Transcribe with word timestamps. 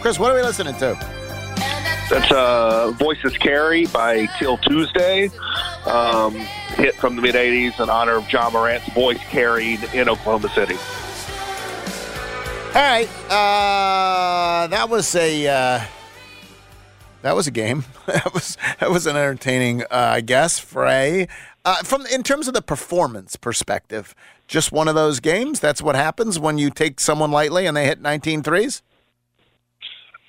Chris, 0.00 0.18
what 0.18 0.30
are 0.30 0.34
we 0.34 0.42
listening 0.42 0.74
to? 0.76 0.94
That's 2.10 2.30
uh, 2.32 2.92
Voices 2.92 3.36
Carry 3.36 3.86
by 3.86 4.26
'Til 4.38 4.56
Tuesday. 4.58 5.30
Um, 5.84 6.34
hit 6.76 6.94
from 6.94 7.16
the 7.16 7.22
mid 7.22 7.34
80s 7.34 7.80
in 7.80 7.90
honor 7.90 8.14
of 8.14 8.32
Ja 8.32 8.48
Morant's 8.50 8.88
voice 8.92 9.18
carried 9.30 9.82
in 9.92 10.08
Oklahoma 10.08 10.48
City. 10.50 10.76
All 12.74 12.82
right, 12.82 13.08
uh, 13.28 14.68
that 14.68 14.88
was 14.88 15.14
a 15.14 15.46
uh, 15.48 15.80
that 17.22 17.34
was 17.34 17.46
a 17.46 17.50
game. 17.50 17.84
that 18.06 18.32
was 18.32 18.56
that 18.80 18.90
was 18.90 19.06
an 19.06 19.16
entertaining, 19.16 19.82
uh, 19.82 19.86
I 19.90 20.20
guess, 20.20 20.58
fray. 20.58 21.28
Uh, 21.64 21.82
from 21.82 22.06
in 22.06 22.22
terms 22.22 22.48
of 22.48 22.54
the 22.54 22.62
performance 22.62 23.36
perspective, 23.36 24.14
just 24.46 24.70
one 24.72 24.88
of 24.88 24.94
those 24.94 25.20
games. 25.20 25.60
That's 25.60 25.82
what 25.82 25.96
happens 25.96 26.38
when 26.38 26.56
you 26.56 26.70
take 26.70 27.00
someone 27.00 27.30
lightly 27.30 27.66
and 27.66 27.76
they 27.76 27.84
hit 27.84 28.00
19 28.00 28.42
threes. 28.42 28.82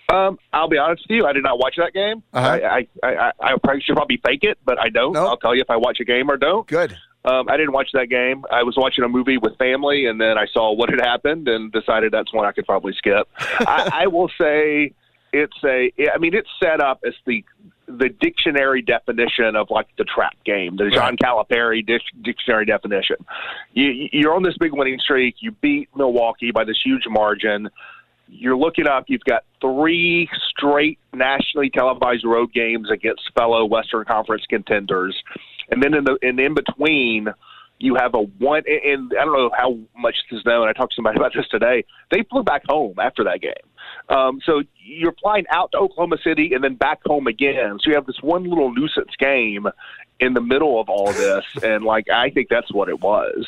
Um, 0.10 0.40
I'll 0.52 0.68
be 0.68 0.78
honest 0.78 1.04
with 1.08 1.16
you. 1.16 1.26
I 1.26 1.34
did 1.34 1.44
not 1.44 1.60
watch 1.60 1.76
that 1.78 1.94
game. 1.94 2.24
Uh-huh. 2.34 2.48
I, 2.48 2.88
I, 3.04 3.08
I, 3.08 3.32
I 3.40 3.56
probably 3.64 3.82
should 3.82 3.96
probably 3.96 4.20
fake 4.26 4.44
it, 4.44 4.58
but 4.66 4.80
I 4.80 4.90
don't. 4.90 5.14
Nope. 5.14 5.30
I'll 5.30 5.38
tell 5.38 5.56
you 5.56 5.62
if 5.62 5.70
I 5.70 5.78
watch 5.78 6.00
a 6.00 6.06
game 6.06 6.30
or 6.30 6.38
don't. 6.38 6.68
Good. 6.68 6.98
Um, 7.26 7.50
I 7.50 7.58
didn't 7.58 7.74
watch 7.74 7.90
that 7.94 8.08
game. 8.08 8.46
I 8.50 8.64
was 8.64 8.76
watching 8.78 9.04
a 9.04 9.10
movie 9.10 9.38
with 9.38 9.58
family, 9.58 10.06
and 10.06 10.20
then 10.20 10.38
I 10.38 10.48
saw 10.54 10.74
what 10.74 10.90
had 10.90 11.02
happened, 11.02 11.48
and 11.48 11.72
decided 11.72 12.14
that's 12.14 12.34
one 12.34 12.46
I 12.46 12.54
could 12.54 12.66
probably 12.66 12.94
skip. 12.94 13.28
I, 13.38 13.90
I 13.94 14.08
will 14.08 14.30
say 14.40 14.94
it's 15.34 15.58
a. 15.66 15.92
I 16.14 16.18
mean, 16.18 16.34
it's 16.34 16.50
set 16.64 16.80
up 16.80 17.02
as 17.06 17.14
the 17.26 17.44
the 17.88 18.10
dictionary 18.10 18.82
definition 18.82 19.56
of 19.56 19.70
like 19.70 19.88
the 19.98 20.04
trap 20.04 20.36
game, 20.46 20.78
the 20.78 20.90
John 20.92 21.18
Calipari 21.18 21.86
dic- 21.86 22.02
dictionary 22.22 22.66
definition. 22.66 23.18
You, 23.74 24.10
you're 24.12 24.34
on 24.34 24.44
this 24.44 24.58
big 24.58 24.74
winning 24.74 25.00
streak. 25.00 25.36
You 25.40 25.52
beat 25.52 25.90
Milwaukee 25.96 26.52
by 26.52 26.64
this 26.64 26.78
huge 26.84 27.04
margin. 27.10 27.70
You're 28.32 28.58
looking 28.58 28.88
up. 28.88 29.06
You've 29.08 29.24
got 29.24 29.44
three 29.60 30.30
straight 30.50 31.00
nationally 31.14 31.70
televised 31.70 32.24
road 32.26 32.54
games 32.54 32.90
against 32.92 33.22
fellow 33.36 33.66
Western 33.66 34.06
Conference 34.06 34.44
contenders, 34.50 35.16
and 35.70 35.82
then 35.82 35.94
in 35.94 36.04
the 36.04 36.18
and 36.22 36.40
in 36.40 36.54
between, 36.54 37.28
you 37.80 37.96
have 37.96 38.14
a 38.14 38.22
one. 38.22 38.64
And 38.68 39.12
I 39.20 39.26
don't 39.26 39.34
know 39.34 39.52
how 39.58 39.78
much 39.98 40.16
this 40.30 40.40
is 40.40 40.46
known. 40.46 40.68
I 40.68 40.74
talked 40.74 40.94
to 40.94 40.96
somebody 40.96 41.18
about 41.20 41.34
this 41.36 41.48
today. 41.50 41.84
They 42.12 42.24
flew 42.30 42.44
back 42.44 42.64
home 42.68 42.96
after 43.00 43.24
that 43.24 43.42
game. 43.42 43.54
Um, 44.10 44.40
so 44.46 44.64
you're 44.78 45.16
flying 45.22 45.46
out 45.52 45.72
to 45.72 45.80
Oklahoma 45.80 46.18
City 46.24 46.54
and 46.54 46.64
then 46.64 46.76
back 46.76 47.00
home 47.06 47.28
again. 47.28 47.78
So 47.82 47.90
you 47.90 47.96
have 47.96 48.06
this 48.06 48.22
one 48.22 48.44
little 48.44 48.74
nuisance 48.74 49.16
game 49.18 49.68
in 50.20 50.34
the 50.34 50.42
middle 50.42 50.80
of 50.80 50.90
all 50.90 51.12
this, 51.14 51.46
and 51.64 51.84
like 51.84 52.10
I 52.10 52.30
think 52.30 52.50
that's 52.50 52.72
what 52.74 52.90
it 52.90 53.02
was. 53.02 53.48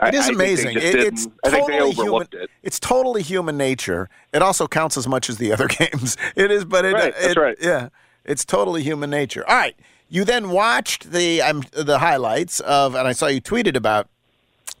I- 0.00 0.08
It 0.08 0.14
is 0.14 0.24
I 0.24 0.28
they 0.28 0.34
amazing. 0.34 0.76
It, 0.76 0.82
it's 0.82 1.28
I 1.44 1.50
think 1.50 1.66
they 1.68 1.72
totally 1.78 1.92
human. 1.92 2.28
it. 2.32 2.50
It's 2.62 2.80
totally 2.80 3.22
human 3.22 3.56
nature. 3.56 4.08
It 4.32 4.42
also 4.42 4.66
counts 4.66 4.96
as 4.96 5.06
much 5.06 5.28
as 5.30 5.38
the 5.38 5.52
other 5.52 5.68
games. 5.80 6.16
It 6.36 6.50
is, 6.50 6.64
but 6.64 6.84
it, 6.84 6.94
Right, 6.94 7.14
that's 7.20 7.36
right. 7.36 7.56
Yeah, 7.60 7.88
it's 8.24 8.44
totally 8.44 8.82
human 8.82 9.10
nature. 9.10 9.48
All 9.48 9.56
right. 9.56 9.76
You 10.08 10.24
then 10.24 10.50
watched 10.50 11.10
the 11.12 11.40
um, 11.42 11.64
the 11.72 11.98
highlights 11.98 12.60
of, 12.60 12.94
and 12.94 13.08
I 13.08 13.12
saw 13.12 13.26
you 13.26 13.40
tweeted 13.40 13.74
about 13.76 14.08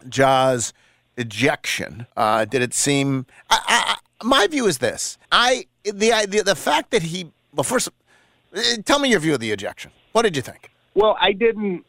Ja's 0.08 0.72
ejection. 1.16 2.06
Uh, 2.16 2.44
did 2.44 2.62
it 2.62 2.74
seem? 2.74 3.26
I, 3.50 3.58
I, 3.66 3.84
I- 3.92 3.98
my 4.26 4.46
view 4.46 4.66
is 4.66 4.78
this. 4.78 5.18
I 5.32 5.66
the 5.84 6.26
the 6.28 6.42
the 6.44 6.54
fact 6.56 6.90
that 6.92 7.02
he 7.02 7.30
well 7.54 7.64
first, 7.64 7.88
uh, 8.56 8.60
tell 8.84 8.98
me 8.98 9.10
your 9.10 9.20
view 9.20 9.34
of 9.34 9.40
the 9.40 9.50
ejection. 9.50 9.90
What 10.12 10.22
did 10.22 10.34
you 10.36 10.42
think? 10.42 10.70
Well, 10.94 11.16
I 11.20 11.32
didn't. 11.32 11.84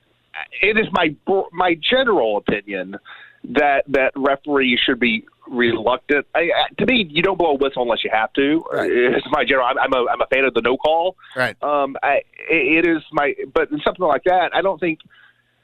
It 0.62 0.78
is 0.78 0.88
my 0.92 1.16
my 1.52 1.76
general 1.82 2.38
opinion 2.38 2.98
that 3.46 3.84
that 3.90 4.12
referees 4.16 4.80
should 4.80 5.00
be 5.00 5.26
reluctant. 5.48 6.26
I, 6.34 6.40
I- 6.56 6.74
to 6.80 6.86
me, 6.86 7.06
you 7.10 7.22
don't 7.22 7.38
blow 7.38 7.52
a 7.52 7.56
whistle 7.56 7.84
unless 7.84 8.04
you 8.04 8.10
have 8.14 8.34
to. 8.34 8.64
Right. 8.74 8.92
It's 8.92 9.28
my 9.30 9.44
general. 9.46 9.66
I'm, 9.68 9.78
I'm 9.78 9.94
a 9.94 10.06
I'm 10.12 10.22
a 10.22 10.28
fan 10.28 10.46
of 10.46 10.54
the 10.54 10.62
no 10.62 10.78
call. 10.78 11.16
Right. 11.36 11.56
Um, 11.64 11.96
I, 12.02 12.22
it 12.50 12.88
is 12.88 13.04
my. 13.12 13.34
But 13.54 13.72
in 13.72 13.80
something 13.84 14.06
like 14.06 14.24
that, 14.26 14.52
I 14.54 14.62
don't 14.62 14.80
think. 14.80 15.00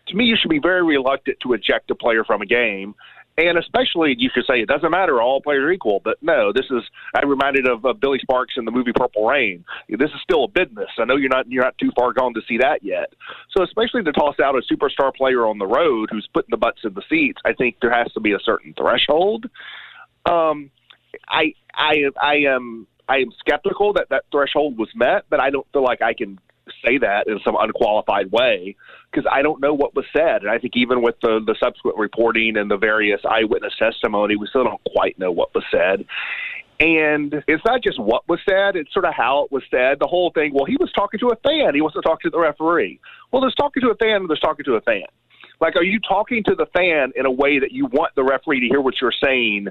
To 0.07 0.15
me, 0.15 0.25
you 0.25 0.35
should 0.35 0.49
be 0.49 0.59
very 0.59 0.83
reluctant 0.83 1.37
to 1.41 1.53
eject 1.53 1.89
a 1.91 1.95
player 1.95 2.23
from 2.25 2.41
a 2.41 2.45
game. 2.45 2.95
And 3.41 3.57
especially, 3.57 4.15
you 4.19 4.29
could 4.29 4.45
say 4.45 4.61
it 4.61 4.67
doesn't 4.67 4.91
matter; 4.91 5.19
all 5.19 5.41
players 5.41 5.63
are 5.63 5.71
equal. 5.71 5.99
But 6.03 6.17
no, 6.21 6.53
this 6.53 6.65
is. 6.69 6.83
I'm 7.15 7.27
reminded 7.27 7.67
of 7.67 7.83
uh, 7.83 7.93
Billy 7.93 8.19
Sparks 8.19 8.53
in 8.55 8.65
the 8.65 8.71
movie 8.71 8.91
Purple 8.93 9.25
Rain. 9.25 9.65
This 9.89 10.11
is 10.11 10.21
still 10.21 10.43
a 10.43 10.47
business. 10.47 10.89
I 10.99 11.05
know 11.05 11.15
you're 11.15 11.29
not 11.29 11.49
you're 11.49 11.63
not 11.63 11.77
too 11.79 11.91
far 11.95 12.13
gone 12.13 12.35
to 12.35 12.41
see 12.47 12.57
that 12.59 12.83
yet. 12.83 13.13
So, 13.49 13.63
especially 13.63 14.03
to 14.03 14.11
toss 14.11 14.35
out 14.39 14.55
a 14.55 14.61
superstar 14.71 15.13
player 15.13 15.47
on 15.47 15.57
the 15.57 15.65
road 15.65 16.09
who's 16.11 16.27
putting 16.31 16.51
the 16.51 16.57
butts 16.57 16.81
in 16.83 16.93
the 16.93 17.01
seats, 17.09 17.41
I 17.43 17.53
think 17.53 17.77
there 17.81 17.91
has 17.91 18.11
to 18.13 18.19
be 18.19 18.33
a 18.33 18.39
certain 18.39 18.75
threshold. 18.77 19.49
Um, 20.25 20.69
I 21.27 21.55
I 21.73 22.03
I 22.21 22.35
am 22.47 22.85
I 23.09 23.17
am 23.17 23.31
skeptical 23.39 23.93
that 23.93 24.09
that 24.09 24.25
threshold 24.31 24.77
was 24.77 24.89
met, 24.93 25.25
but 25.31 25.39
I 25.39 25.49
don't 25.49 25.65
feel 25.73 25.83
like 25.83 26.03
I 26.03 26.13
can 26.13 26.39
say 26.85 26.97
that 26.97 27.27
in 27.27 27.39
some 27.43 27.55
unqualified 27.59 28.31
way 28.31 28.75
because 29.11 29.29
I 29.31 29.41
don't 29.41 29.61
know 29.61 29.73
what 29.73 29.95
was 29.95 30.05
said, 30.15 30.41
and 30.41 30.49
I 30.49 30.57
think 30.57 30.73
even 30.75 31.01
with 31.01 31.15
the 31.21 31.39
the 31.45 31.55
subsequent 31.59 31.97
reporting 31.97 32.57
and 32.57 32.69
the 32.69 32.77
various 32.77 33.21
eyewitness 33.29 33.73
testimony, 33.77 34.35
we 34.35 34.47
still 34.47 34.63
don't 34.63 34.83
quite 34.95 35.19
know 35.19 35.31
what 35.31 35.53
was 35.53 35.63
said. 35.71 36.05
And 36.79 37.43
it's 37.47 37.63
not 37.63 37.83
just 37.83 37.99
what 37.99 38.27
was 38.27 38.39
said, 38.43 38.75
it's 38.75 38.91
sort 38.91 39.05
of 39.05 39.13
how 39.13 39.45
it 39.45 39.51
was 39.51 39.61
said. 39.69 39.99
The 39.99 40.07
whole 40.07 40.31
thing, 40.31 40.51
well, 40.51 40.65
he 40.65 40.77
was 40.77 40.91
talking 40.93 41.19
to 41.19 41.27
a 41.27 41.35
fan. 41.35 41.75
He 41.75 41.81
wasn't 41.81 42.05
talking 42.05 42.31
to 42.31 42.35
the 42.35 42.39
referee. 42.39 42.99
Well, 43.31 43.39
there's 43.39 43.53
talking 43.53 43.81
to 43.83 43.91
a 43.91 43.95
fan 43.95 44.21
and 44.21 44.29
there's 44.29 44.39
talking 44.39 44.65
to 44.65 44.73
a 44.73 44.81
fan. 44.81 45.03
Like, 45.59 45.75
are 45.75 45.83
you 45.83 45.99
talking 45.99 46.43
to 46.45 46.55
the 46.55 46.65
fan 46.75 47.11
in 47.15 47.27
a 47.27 47.31
way 47.31 47.59
that 47.59 47.71
you 47.71 47.85
want 47.85 48.15
the 48.15 48.23
referee 48.23 48.61
to 48.61 48.65
hear 48.65 48.81
what 48.81 48.95
you're 48.99 49.13
saying, 49.23 49.67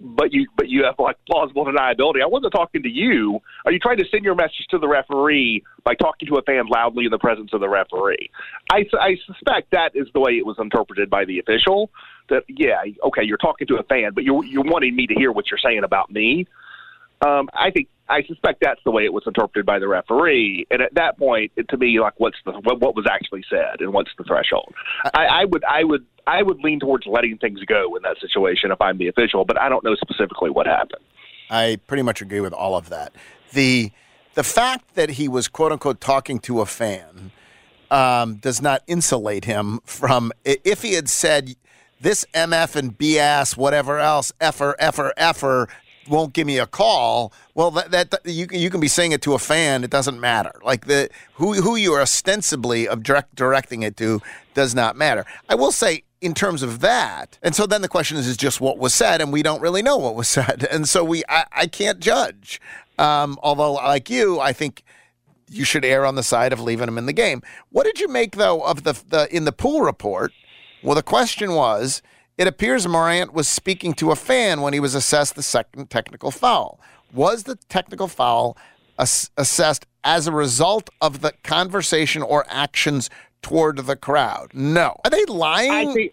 but 0.00 0.32
you 0.32 0.46
but 0.56 0.68
you 0.68 0.84
have 0.84 0.94
like 0.98 1.16
plausible 1.26 1.64
deniability? 1.64 2.22
I 2.22 2.26
wasn't 2.26 2.52
talking 2.52 2.82
to 2.82 2.88
you. 2.88 3.40
Are 3.64 3.72
you 3.72 3.78
trying 3.78 3.98
to 3.98 4.04
send 4.10 4.24
your 4.24 4.34
message 4.34 4.66
to 4.70 4.78
the 4.78 4.88
referee 4.88 5.62
by 5.84 5.94
talking 5.94 6.28
to 6.28 6.36
a 6.36 6.42
fan 6.42 6.66
loudly 6.66 7.06
in 7.06 7.10
the 7.10 7.18
presence 7.18 7.50
of 7.52 7.60
the 7.60 7.68
referee? 7.68 8.30
I, 8.70 8.84
I 9.00 9.16
suspect 9.26 9.70
that 9.72 9.90
is 9.94 10.08
the 10.12 10.20
way 10.20 10.32
it 10.32 10.44
was 10.44 10.56
interpreted 10.58 11.08
by 11.08 11.24
the 11.24 11.38
official. 11.38 11.90
That 12.28 12.42
yeah, 12.48 12.82
okay, 13.04 13.22
you're 13.24 13.38
talking 13.38 13.66
to 13.68 13.76
a 13.76 13.82
fan, 13.84 14.12
but 14.14 14.24
you're 14.24 14.44
you're 14.44 14.64
wanting 14.64 14.94
me 14.94 15.06
to 15.06 15.14
hear 15.14 15.32
what 15.32 15.50
you're 15.50 15.58
saying 15.58 15.84
about 15.84 16.10
me. 16.10 16.46
Um, 17.26 17.48
I 17.54 17.70
think 17.70 17.88
I 18.08 18.22
suspect 18.22 18.60
that's 18.62 18.80
the 18.84 18.90
way 18.90 19.04
it 19.04 19.12
was 19.12 19.24
interpreted 19.26 19.66
by 19.66 19.78
the 19.78 19.88
referee. 19.88 20.66
And 20.70 20.80
at 20.80 20.94
that 20.94 21.18
point, 21.18 21.52
it, 21.56 21.68
to 21.70 21.76
me, 21.76 21.98
like, 22.00 22.14
what's 22.18 22.36
the 22.44 22.52
what, 22.52 22.80
what 22.80 22.94
was 22.94 23.06
actually 23.10 23.44
said 23.50 23.80
and 23.80 23.92
what's 23.92 24.10
the 24.16 24.24
threshold? 24.24 24.74
I, 25.12 25.26
I 25.26 25.44
would 25.44 25.64
I 25.64 25.84
would 25.84 26.06
I 26.26 26.42
would 26.42 26.60
lean 26.60 26.80
towards 26.80 27.06
letting 27.06 27.38
things 27.38 27.60
go 27.64 27.94
in 27.96 28.02
that 28.02 28.16
situation 28.20 28.70
if 28.70 28.80
I'm 28.80 28.98
the 28.98 29.08
official, 29.08 29.44
but 29.44 29.60
I 29.60 29.68
don't 29.68 29.84
know 29.84 29.96
specifically 29.96 30.50
what 30.50 30.66
happened. 30.66 31.02
I 31.50 31.78
pretty 31.86 32.02
much 32.02 32.22
agree 32.22 32.40
with 32.40 32.52
all 32.52 32.76
of 32.76 32.88
that. 32.90 33.12
The 33.52 33.90
the 34.34 34.44
fact 34.44 34.94
that 34.94 35.10
he 35.10 35.28
was 35.28 35.48
quote 35.48 35.72
unquote 35.72 36.00
talking 36.00 36.38
to 36.40 36.60
a 36.60 36.66
fan 36.66 37.32
um, 37.90 38.36
does 38.36 38.62
not 38.62 38.82
insulate 38.86 39.44
him 39.44 39.80
from 39.84 40.32
if 40.44 40.82
he 40.82 40.94
had 40.94 41.08
said 41.08 41.56
this 42.00 42.24
MF 42.34 42.76
and 42.76 42.96
BS 42.96 43.56
whatever 43.56 43.98
else 43.98 44.32
effer 44.40 44.76
effer 44.78 45.12
effer 45.16 45.68
won't 46.08 46.32
give 46.32 46.46
me 46.46 46.58
a 46.58 46.66
call. 46.66 47.32
Well, 47.54 47.70
that, 47.70 48.10
that 48.10 48.20
you 48.24 48.46
you 48.50 48.70
can 48.70 48.80
be 48.80 48.88
saying 48.88 49.12
it 49.12 49.22
to 49.22 49.34
a 49.34 49.38
fan. 49.38 49.84
It 49.84 49.90
doesn't 49.90 50.20
matter. 50.20 50.52
Like 50.62 50.86
the 50.86 51.08
who 51.34 51.54
who 51.54 51.76
you 51.76 51.92
are 51.94 52.00
ostensibly 52.00 52.88
direct, 53.02 53.34
directing 53.34 53.82
it 53.82 53.96
to 53.98 54.20
does 54.54 54.74
not 54.74 54.96
matter. 54.96 55.24
I 55.48 55.54
will 55.54 55.72
say 55.72 56.04
in 56.20 56.34
terms 56.34 56.62
of 56.62 56.80
that, 56.80 57.38
and 57.42 57.54
so 57.54 57.66
then 57.66 57.82
the 57.82 57.88
question 57.88 58.16
is, 58.16 58.26
is 58.26 58.36
just 58.36 58.60
what 58.60 58.78
was 58.78 58.94
said, 58.94 59.20
and 59.20 59.32
we 59.32 59.42
don't 59.42 59.60
really 59.60 59.82
know 59.82 59.96
what 59.96 60.14
was 60.14 60.28
said, 60.38 60.66
and 60.70 60.88
so 60.88 61.04
we, 61.04 61.22
I, 61.28 61.44
I 61.52 61.66
can't 61.66 62.00
judge. 62.00 62.60
Um, 62.98 63.38
although, 63.42 63.74
like 63.74 64.08
you, 64.08 64.40
I 64.40 64.52
think 64.52 64.82
you 65.50 65.64
should 65.64 65.84
err 65.84 66.06
on 66.06 66.14
the 66.14 66.22
side 66.22 66.52
of 66.52 66.60
leaving 66.60 66.88
him 66.88 66.98
in 66.98 67.06
the 67.06 67.12
game. 67.12 67.42
What 67.70 67.84
did 67.84 68.00
you 68.00 68.08
make 68.08 68.36
though 68.36 68.60
of 68.62 68.84
the 68.84 69.00
the 69.08 69.34
in 69.34 69.44
the 69.44 69.52
pool 69.52 69.82
report? 69.82 70.32
Well, 70.82 70.94
the 70.94 71.02
question 71.02 71.54
was, 71.54 72.02
it 72.38 72.46
appears 72.46 72.86
Morant 72.86 73.32
was 73.32 73.48
speaking 73.48 73.94
to 73.94 74.10
a 74.10 74.16
fan 74.16 74.60
when 74.60 74.72
he 74.72 74.80
was 74.80 74.94
assessed 74.94 75.36
the 75.36 75.42
second 75.42 75.90
technical 75.90 76.30
foul. 76.30 76.80
Was 77.12 77.44
the 77.44 77.56
technical 77.68 78.08
foul 78.08 78.56
ass- 78.98 79.30
assessed 79.36 79.86
as 80.04 80.26
a 80.26 80.32
result 80.32 80.90
of 81.00 81.20
the 81.20 81.32
conversation 81.42 82.22
or 82.22 82.44
actions 82.48 83.08
toward 83.42 83.78
the 83.86 83.96
crowd? 83.96 84.52
No. 84.52 84.96
Are 85.04 85.10
they 85.10 85.24
lying? 85.24 85.70
I 85.70 85.92
think 85.92 86.12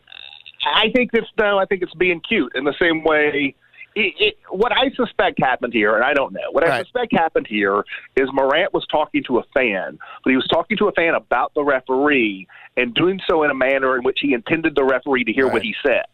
I 0.65 0.89
think 0.95 1.11
this 1.11 1.25
no. 1.37 1.57
I 1.57 1.65
think 1.65 1.81
it's 1.81 1.93
being 1.95 2.21
cute 2.21 2.53
in 2.55 2.63
the 2.63 2.75
same 2.79 3.03
way. 3.03 3.55
It, 3.95 4.13
it, 4.19 4.37
what 4.49 4.71
I 4.71 4.89
suspect 4.95 5.39
happened 5.39 5.73
here, 5.73 5.95
and 5.95 6.03
I 6.03 6.13
don't 6.13 6.33
know. 6.33 6.49
What 6.51 6.67
I 6.67 6.81
suspect 6.81 7.13
happened 7.13 7.45
here 7.47 7.83
is 8.15 8.27
Morant 8.33 8.73
was 8.73 8.85
talking 8.87 9.23
to 9.27 9.37
a 9.37 9.43
fan, 9.53 9.99
but 10.23 10.29
he 10.31 10.35
was 10.35 10.47
talking 10.47 10.77
to 10.77 10.87
a 10.87 10.91
fan 10.93 11.13
about 11.13 11.53
the 11.53 11.63
referee 11.63 12.47
and 12.75 12.93
doing 12.95 13.19
so 13.29 13.43
in 13.43 13.51
a 13.51 13.53
manner 13.55 13.95
in 13.95 14.03
which 14.03 14.17
he 14.21 14.33
intended 14.33 14.73
the 14.75 14.83
referee 14.83 15.23
to 15.25 15.31
hear 15.33 15.47
what 15.47 15.61
he 15.61 15.75
said, 15.85 16.05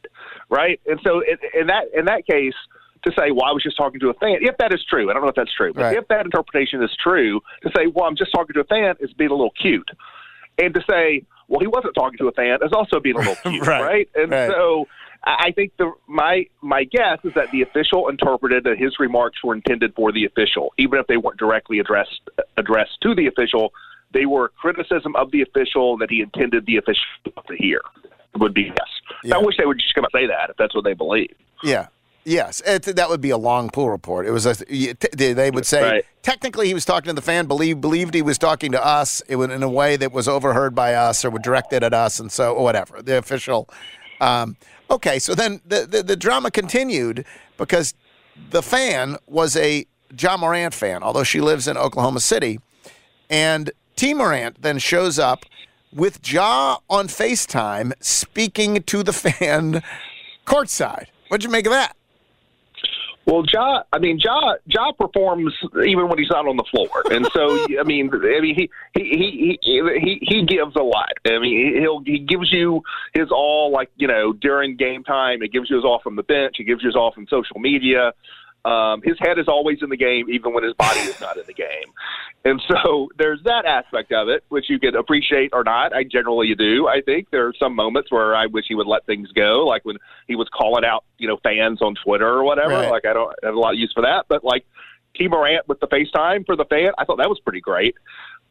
right? 0.49 0.79
And 0.87 0.99
so, 1.05 1.21
in, 1.21 1.37
in 1.61 1.67
that 1.67 1.85
in 1.95 2.05
that 2.05 2.27
case, 2.27 2.53
to 3.05 3.11
say, 3.17 3.31
"Well, 3.31 3.45
I 3.45 3.51
was 3.53 3.63
just 3.63 3.77
talking 3.77 4.01
to 4.01 4.09
a 4.09 4.13
fan," 4.15 4.39
if 4.41 4.57
that 4.57 4.73
is 4.73 4.83
true, 4.89 5.09
I 5.09 5.13
don't 5.13 5.21
know 5.23 5.29
if 5.29 5.35
that's 5.35 5.53
true, 5.53 5.71
but 5.73 5.83
Right. 5.83 5.97
if 5.97 6.05
that 6.09 6.25
interpretation 6.25 6.83
is 6.83 6.91
true, 7.01 7.39
to 7.63 7.71
say, 7.77 7.87
"Well, 7.87 8.05
I'm 8.05 8.17
just 8.17 8.33
talking 8.33 8.53
to 8.55 8.59
a 8.59 8.65
fan," 8.65 8.95
is 8.99 9.13
being 9.13 9.29
a 9.31 9.33
little 9.35 9.51
cute, 9.61 9.89
and 10.61 10.73
to 10.75 10.81
say, 10.89 11.23
"Well, 11.47 11.61
he 11.61 11.67
wasn't 11.67 11.95
talking 11.95 12.17
to 12.17 12.27
a 12.27 12.33
fan," 12.33 12.59
is 12.61 12.73
also 12.73 12.99
being 12.99 13.15
a 13.15 13.19
little 13.19 13.37
cute, 13.49 13.65
Right. 13.65 13.81
right? 13.81 14.09
And 14.15 14.31
Right. 14.31 14.49
so. 14.49 14.89
I 15.23 15.51
think 15.51 15.73
the 15.77 15.91
my 16.07 16.45
my 16.61 16.85
guess 16.85 17.19
is 17.23 17.33
that 17.35 17.51
the 17.51 17.61
official 17.61 18.07
interpreted 18.07 18.63
that 18.63 18.77
his 18.77 18.99
remarks 18.99 19.43
were 19.43 19.53
intended 19.53 19.93
for 19.95 20.11
the 20.11 20.25
official, 20.25 20.73
even 20.77 20.99
if 20.99 21.07
they 21.07 21.17
weren't 21.17 21.37
directly 21.37 21.79
addressed 21.79 22.21
addressed 22.57 22.99
to 23.01 23.13
the 23.13 23.27
official. 23.27 23.73
They 24.11 24.25
were 24.25 24.45
a 24.45 24.49
criticism 24.49 25.15
of 25.15 25.29
the 25.31 25.43
official 25.43 25.97
that 25.97 26.09
he 26.09 26.21
intended 26.21 26.65
the 26.65 26.77
official 26.77 27.03
to 27.47 27.55
hear. 27.55 27.81
Would 28.37 28.53
be 28.53 28.63
yes. 28.63 28.87
Yeah. 29.23 29.35
I 29.35 29.39
wish 29.39 29.57
they 29.57 29.65
would 29.65 29.77
just 29.79 29.93
come 29.93 30.03
and 30.03 30.11
say 30.11 30.25
that 30.25 30.49
if 30.49 30.57
that's 30.57 30.73
what 30.73 30.83
they 30.83 30.93
believe. 30.93 31.35
Yeah. 31.63 31.87
Yes, 32.25 32.61
it, 32.65 32.83
that 32.95 33.09
would 33.09 33.21
be 33.21 33.29
a 33.29 33.37
long 33.37 33.69
pool 33.69 33.89
report. 33.89 34.27
It 34.27 34.31
was 34.31 34.45
a, 34.45 34.53
they 35.15 35.51
would 35.51 35.65
say 35.65 35.81
Right. 35.81 36.05
technically 36.21 36.67
he 36.67 36.73
was 36.73 36.85
talking 36.85 37.07
to 37.07 37.13
the 37.13 37.21
fan, 37.21 37.47
believed 37.47 37.81
believed 37.81 38.13
he 38.13 38.21
was 38.21 38.37
talking 38.37 38.71
to 38.73 38.85
us. 38.85 39.21
It 39.27 39.37
was 39.37 39.49
in 39.49 39.63
a 39.63 39.69
way 39.69 39.95
that 39.97 40.11
was 40.11 40.27
overheard 40.27 40.75
by 40.75 40.93
us 40.93 41.23
or 41.23 41.29
would 41.31 41.41
directed 41.41 41.83
at 41.83 41.93
us, 41.93 42.19
and 42.19 42.31
so 42.31 42.59
whatever 42.61 43.01
the 43.01 43.17
official. 43.17 43.69
Um, 44.19 44.57
okay, 44.89 45.19
so 45.19 45.35
then 45.35 45.61
the, 45.65 45.87
the 45.89 46.03
the 46.03 46.15
drama 46.15 46.51
continued 46.51 47.25
because 47.57 47.93
the 48.51 48.61
fan 48.61 49.17
was 49.27 49.55
a 49.55 49.85
Ja 50.17 50.37
Morant 50.37 50.73
fan, 50.73 51.03
although 51.03 51.23
she 51.23 51.41
lives 51.41 51.67
in 51.67 51.77
Oklahoma 51.77 52.19
City, 52.19 52.59
and 53.29 53.71
Tee 53.95 54.13
Morant 54.13 54.61
then 54.61 54.79
shows 54.79 55.19
up 55.19 55.45
with 55.91 56.19
Ja 56.31 56.77
on 56.89 57.07
FaceTime 57.07 57.93
speaking 57.99 58.81
to 58.83 59.03
the 59.03 59.13
fan 59.25 59.83
courtside. 60.45 61.07
What'd 61.27 61.43
you 61.43 61.51
make 61.51 61.65
of 61.65 61.71
that? 61.71 61.95
Well, 63.25 63.43
Ja, 63.53 63.83
I 63.93 63.99
mean, 63.99 64.17
Ja, 64.17 64.55
Ja 64.65 64.91
performs 64.93 65.53
even 65.85 66.07
when 66.07 66.17
he's 66.17 66.29
not 66.29 66.47
on 66.47 66.57
the 66.57 66.63
floor, 66.71 66.89
and 67.11 67.27
so 67.33 67.65
I 67.79 67.83
mean, 67.83 68.09
I 68.11 68.41
mean, 68.41 68.55
he 68.55 68.69
he 68.95 69.57
he 69.61 69.79
he 70.01 70.19
he, 70.21 70.45
gives 70.45 70.75
a 70.75 70.81
lot. 70.81 71.13
I 71.27 71.37
mean, 71.37 71.77
he'll 71.79 72.01
he 72.03 72.19
gives 72.19 72.51
you 72.51 72.81
his 73.13 73.29
all, 73.31 73.71
like 73.71 73.91
you 73.97 74.07
know, 74.07 74.33
during 74.33 74.77
game 74.77 75.03
time. 75.03 75.41
He 75.41 75.47
gives 75.47 75.69
you 75.69 75.75
his 75.75 75.85
all 75.85 75.99
from 76.01 76.15
the 76.15 76.23
bench. 76.23 76.55
He 76.57 76.63
gives 76.63 76.81
you 76.81 76.87
his 76.87 76.95
all 76.95 77.11
from 77.11 77.27
social 77.29 77.59
media. 77.59 78.13
Um, 78.65 79.01
his 79.03 79.17
head 79.19 79.39
is 79.39 79.47
always 79.47 79.81
in 79.81 79.89
the 79.89 79.97
game, 79.97 80.29
even 80.29 80.53
when 80.53 80.63
his 80.63 80.73
body 80.73 80.99
is 80.99 81.19
not 81.21 81.37
in 81.37 81.43
the 81.47 81.53
game. 81.53 81.93
And 82.45 82.61
so 82.67 83.09
there's 83.17 83.41
that 83.43 83.65
aspect 83.65 84.11
of 84.11 84.29
it, 84.29 84.43
which 84.49 84.69
you 84.69 84.79
can 84.79 84.95
appreciate 84.95 85.51
or 85.53 85.63
not. 85.63 85.93
I 85.93 86.03
generally 86.03 86.53
do. 86.55 86.87
I 86.87 87.01
think 87.01 87.29
there 87.31 87.47
are 87.47 87.53
some 87.59 87.75
moments 87.75 88.11
where 88.11 88.35
I 88.35 88.47
wish 88.47 88.65
he 88.67 88.75
would 88.75 88.87
let 88.87 89.05
things 89.05 89.31
go, 89.31 89.65
like 89.65 89.83
when 89.85 89.97
he 90.27 90.35
was 90.35 90.47
calling 90.53 90.85
out, 90.85 91.03
you 91.17 91.27
know, 91.27 91.37
fans 91.43 91.81
on 91.81 91.95
Twitter 92.03 92.27
or 92.27 92.43
whatever. 92.43 92.75
Right. 92.75 92.91
Like 92.91 93.05
I 93.05 93.13
don't 93.13 93.33
have 93.43 93.55
a 93.55 93.59
lot 93.59 93.73
of 93.73 93.79
use 93.79 93.91
for 93.93 94.01
that, 94.03 94.25
but 94.27 94.43
like 94.43 94.65
Tee 95.15 95.27
Morant 95.27 95.67
with 95.67 95.79
the 95.79 95.87
FaceTime 95.87 96.45
for 96.45 96.55
the 96.55 96.65
fan, 96.65 96.91
I 96.97 97.05
thought 97.05 97.17
that 97.17 97.29
was 97.29 97.39
pretty 97.39 97.61
great. 97.61 97.95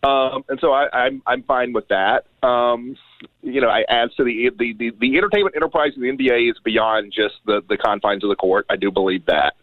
Um, 0.02 0.44
and 0.48 0.60
so 0.60 0.72
I, 0.72 0.88
I'm 0.92 1.22
I'm 1.26 1.42
fine 1.42 1.72
with 1.72 1.88
that. 1.88 2.26
Um, 2.46 2.96
you 3.42 3.60
know, 3.60 3.68
I 3.68 3.84
adds 3.88 4.14
to 4.16 4.24
the, 4.24 4.50
the 4.56 4.72
the 4.74 4.92
the 5.00 5.16
entertainment 5.16 5.56
enterprise 5.56 5.92
of 5.96 6.02
the 6.02 6.08
NBA 6.08 6.50
is 6.50 6.56
beyond 6.64 7.12
just 7.12 7.34
the 7.46 7.62
the 7.68 7.76
confines 7.76 8.22
of 8.22 8.30
the 8.30 8.36
court. 8.36 8.66
I 8.70 8.76
do 8.76 8.92
believe 8.92 9.26
that. 9.26 9.54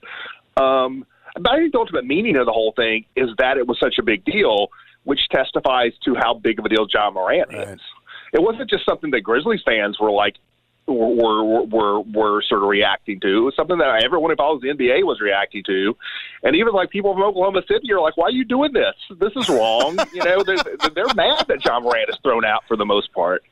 Um, 0.57 1.05
but 1.39 1.51
I 1.51 1.57
think 1.57 1.73
the 1.73 1.79
ultimate 1.79 2.05
meaning 2.05 2.35
of 2.37 2.45
the 2.45 2.51
whole 2.53 2.73
thing 2.75 3.05
is 3.15 3.29
that 3.37 3.57
it 3.57 3.67
was 3.67 3.77
such 3.79 3.95
a 3.99 4.03
big 4.03 4.23
deal, 4.25 4.67
which 5.03 5.27
testifies 5.29 5.91
to 6.05 6.15
how 6.15 6.33
big 6.33 6.59
of 6.59 6.65
a 6.65 6.69
deal 6.69 6.87
Ja 6.91 7.11
Morant 7.11 7.49
Right. 7.51 7.67
is. 7.69 7.81
It 8.33 8.41
wasn't 8.41 8.69
just 8.69 8.85
something 8.85 9.11
that 9.11 9.21
Grizzlies 9.21 9.61
fans 9.65 9.99
were 9.99 10.11
like 10.11 10.35
were 10.87 11.43
were 11.43 11.63
were, 11.63 12.01
were 12.01 12.41
sort 12.43 12.61
of 12.61 12.69
reacting 12.69 13.19
to. 13.21 13.37
It 13.37 13.41
was 13.41 13.55
something 13.55 13.77
that 13.79 14.03
everyone 14.03 14.29
who 14.29 14.35
follows 14.35 14.61
the 14.61 14.69
NBA 14.69 15.03
was 15.03 15.19
reacting 15.19 15.63
to, 15.65 15.97
and 16.43 16.55
even 16.55 16.73
like 16.73 16.89
people 16.89 17.13
from 17.13 17.23
Oklahoma 17.23 17.61
City 17.67 17.91
are 17.91 17.99
like, 17.99 18.17
"Why 18.17 18.25
are 18.25 18.31
you 18.31 18.45
doing 18.45 18.71
this? 18.73 18.93
This 19.19 19.31
is 19.35 19.49
wrong." 19.49 19.97
you 20.13 20.23
know, 20.23 20.43
they're, 20.43 20.57
they're 20.93 21.13
mad 21.15 21.45
that 21.47 21.65
Ja 21.65 21.79
Morant 21.79 22.09
is 22.09 22.17
thrown 22.23 22.45
out 22.45 22.63
for 22.67 22.77
the 22.77 22.85
most 22.85 23.11
part, 23.13 23.43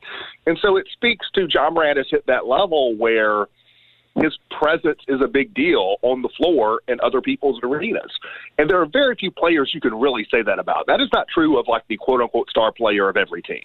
and 0.46 0.58
so 0.62 0.76
it 0.76 0.86
speaks 0.92 1.26
to 1.34 1.48
Ja 1.52 1.70
Morant 1.70 1.96
has 1.96 2.06
hit 2.08 2.24
that 2.26 2.46
level 2.46 2.94
where 2.96 3.48
his 4.20 4.38
presence 4.50 5.00
is 5.08 5.20
a 5.20 5.26
big 5.26 5.52
deal 5.54 5.96
on 6.02 6.22
the 6.22 6.28
floor 6.36 6.80
in 6.88 7.00
other 7.02 7.20
people's 7.20 7.58
arenas. 7.62 8.10
And 8.58 8.70
there 8.70 8.80
are 8.80 8.86
very 8.86 9.16
few 9.16 9.30
players 9.30 9.72
you 9.74 9.80
can 9.80 9.94
really 9.98 10.26
say 10.30 10.42
that 10.42 10.58
about. 10.58 10.86
That 10.86 11.00
is 11.00 11.08
not 11.12 11.26
true 11.32 11.58
of 11.58 11.66
like 11.68 11.82
the 11.88 11.96
quote 11.96 12.20
unquote 12.20 12.48
star 12.50 12.70
player 12.72 13.08
of 13.08 13.16
every 13.16 13.42
team. 13.42 13.62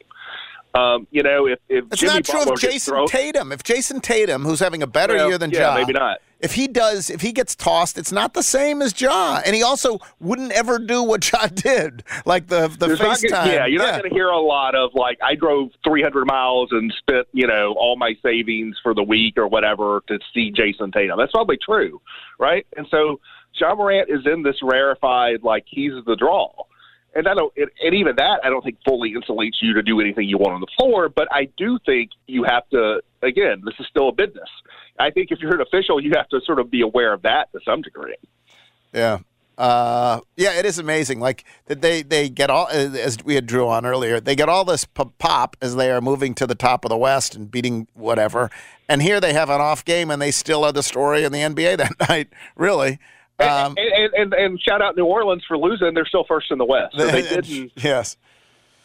Um, 0.75 1.07
you 1.11 1.23
know, 1.23 1.47
if, 1.47 1.59
if 1.67 1.85
It's 1.91 2.01
Jimmy 2.01 2.13
not 2.15 2.23
true 2.25 2.39
Butler 2.39 2.53
of 2.53 2.59
Jayson 2.59 2.93
thrown- 2.93 3.07
Tatum. 3.07 3.51
If 3.51 3.63
Jayson 3.63 4.01
Tatum, 4.01 4.43
who's 4.43 4.59
having 4.59 4.83
a 4.83 4.87
better 4.87 5.15
Well, 5.15 5.29
year 5.29 5.37
than 5.37 5.49
yeah, 5.51 5.69
Ja, 5.69 5.75
maybe 5.75 5.93
not. 5.93 6.19
If 6.39 6.53
he 6.53 6.67
does, 6.67 7.09
if 7.09 7.21
he 7.21 7.33
gets 7.33 7.55
tossed, 7.55 7.97
it's 7.97 8.11
not 8.11 8.33
the 8.33 8.43
same 8.43 8.81
as 8.81 8.99
Ja, 8.99 9.41
and 9.45 9.55
he 9.55 9.61
also 9.61 9.99
wouldn't 10.19 10.53
ever 10.53 10.79
do 10.79 11.03
what 11.03 11.29
Ja 11.31 11.47
did, 11.47 12.03
like 12.25 12.47
the 12.47 12.67
the 12.69 12.87
There's 12.87 12.99
FaceTime. 12.99 13.29
gonna, 13.29 13.51
yeah, 13.51 13.65
you're 13.65 13.81
not 13.81 13.99
going 13.99 14.09
to 14.09 14.15
hear 14.15 14.29
a 14.29 14.39
lot 14.39 14.73
of 14.75 14.91
like 14.93 15.17
I 15.21 15.35
drove 15.35 15.71
300 15.83 16.25
miles 16.25 16.69
and 16.71 16.93
spent 16.97 17.27
you 17.33 17.47
know 17.47 17.73
all 17.77 17.97
my 17.97 18.15
savings 18.23 18.77
for 18.81 18.93
the 18.93 19.03
week 19.03 19.37
or 19.37 19.47
whatever 19.47 20.01
to 20.07 20.19
see 20.33 20.51
Jayson 20.51 20.91
Tatum. 20.93 21.17
That's 21.17 21.31
probably 21.33 21.57
true, 21.57 22.01
right? 22.39 22.65
And 22.77 22.87
so 22.89 23.19
Ja 23.59 23.75
Morant 23.75 24.09
is 24.09 24.25
in 24.25 24.43
this 24.43 24.55
rarefied 24.61 25.43
like 25.43 25.65
he's 25.67 25.91
the 26.05 26.15
draw. 26.15 26.51
And 27.15 27.27
I 27.27 27.33
don't, 27.33 27.51
and 27.57 27.71
and 27.83 27.95
even 27.95 28.15
that 28.17 28.41
I 28.43 28.49
don't 28.49 28.63
think 28.63 28.77
fully 28.85 29.13
insulates 29.15 29.55
you 29.61 29.73
to 29.73 29.81
do 29.81 29.99
anything 29.99 30.29
you 30.29 30.37
want 30.37 30.53
on 30.53 30.61
the 30.61 30.67
floor. 30.77 31.09
But 31.09 31.27
I 31.31 31.49
do 31.57 31.79
think 31.85 32.11
you 32.27 32.43
have 32.43 32.69
to. 32.69 33.01
Again, 33.23 33.63
this 33.65 33.73
is 33.79 33.87
still 33.89 34.09
a 34.09 34.11
business. 34.13 34.47
I 34.99 35.09
think 35.11 35.31
if 35.31 35.39
you're 35.39 35.55
an 35.55 35.61
official, 35.61 36.01
you 36.01 36.11
have 36.15 36.27
to 36.29 36.41
sort 36.45 36.59
of 36.59 36.69
be 36.69 36.81
aware 36.81 37.13
of 37.13 37.21
that 37.23 37.51
to 37.53 37.59
some 37.65 37.81
degree. 37.81 38.15
Yeah. 38.93 39.19
Uh, 39.59 40.21
yeah, 40.37 40.57
it 40.57 40.65
is 40.65 40.79
amazing. 40.79 41.19
Like 41.19 41.43
that 41.65 41.81
they 41.81 42.01
they 42.01 42.29
get 42.29 42.49
all 42.49 42.67
as 42.69 43.17
we 43.25 43.35
had 43.35 43.45
drew 43.45 43.67
on 43.67 43.85
earlier. 43.85 44.21
They 44.21 44.33
get 44.33 44.47
all 44.47 44.63
this 44.63 44.85
pop 44.85 45.57
as 45.61 45.75
they 45.75 45.91
are 45.91 45.99
moving 45.99 46.33
to 46.35 46.47
the 46.47 46.55
top 46.55 46.85
of 46.85 46.89
the 46.89 46.97
West 46.97 47.35
and 47.35 47.51
beating 47.51 47.85
whatever. 47.93 48.49
And 48.87 49.01
here 49.01 49.19
they 49.19 49.33
have 49.33 49.49
an 49.49 49.59
off 49.59 49.83
game, 49.83 50.11
and 50.11 50.21
they 50.21 50.31
still 50.31 50.63
are 50.63 50.71
the 50.71 50.81
story 50.81 51.25
in 51.25 51.33
the 51.33 51.39
NBA 51.39 51.77
that 51.99 52.09
night. 52.09 52.29
Really. 52.55 52.99
Um, 53.37 53.75
and, 53.77 53.77
and, 53.77 54.13
and, 54.13 54.33
and 54.33 54.61
shout 54.61 54.81
out 54.81 54.95
New 54.97 55.05
Orleans 55.05 55.43
for 55.45 55.57
losing. 55.57 55.93
They're 55.93 56.05
still 56.05 56.25
first 56.25 56.51
in 56.51 56.57
the 56.57 56.65
West. 56.65 56.95
So 56.97 57.07
they 57.07 57.21
didn't. 57.41 57.71
yes. 57.75 58.17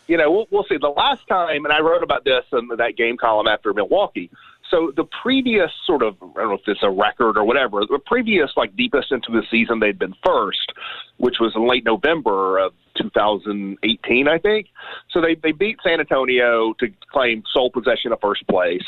you 0.06 0.16
know, 0.16 0.30
we'll, 0.30 0.47
we'll 0.50 0.64
see. 0.64 0.76
The 0.76 0.88
last 0.88 1.23
time, 1.28 1.64
and 1.64 1.73
I 1.73 1.80
wrote 1.80 2.02
about 2.02 2.25
this 2.25 2.44
in 2.52 2.68
that 2.78 2.97
game 2.97 3.16
column 3.16 3.47
after 3.47 3.73
Milwaukee. 3.73 4.30
So 4.71 4.92
the 4.97 5.04
previous 5.23 5.71
sort 5.87 6.02
of, 6.02 6.16
I 6.23 6.40
don't 6.40 6.49
know 6.49 6.54
if 6.54 6.62
it's 6.66 6.83
a 6.83 6.90
record 6.90 7.37
or 7.37 7.44
whatever, 7.44 7.80
the 7.80 7.99
previous 8.04 8.50
like 8.56 8.75
deepest 8.76 9.12
into 9.12 9.30
the 9.30 9.42
season 9.50 9.78
they'd 9.78 9.99
been 9.99 10.14
first, 10.25 10.73
which 11.18 11.37
was 11.38 11.52
in 11.54 11.68
late 11.68 11.85
November 11.85 12.59
of 12.59 12.73
2018, 12.97 14.28
I 14.28 14.38
think. 14.38 14.68
So 15.11 15.21
they 15.21 15.35
they 15.35 15.52
beat 15.52 15.78
San 15.85 16.00
Antonio 16.00 16.73
to 16.80 16.88
claim 17.12 17.42
sole 17.52 17.71
possession 17.71 18.12
of 18.12 18.21
first 18.21 18.47
place, 18.49 18.87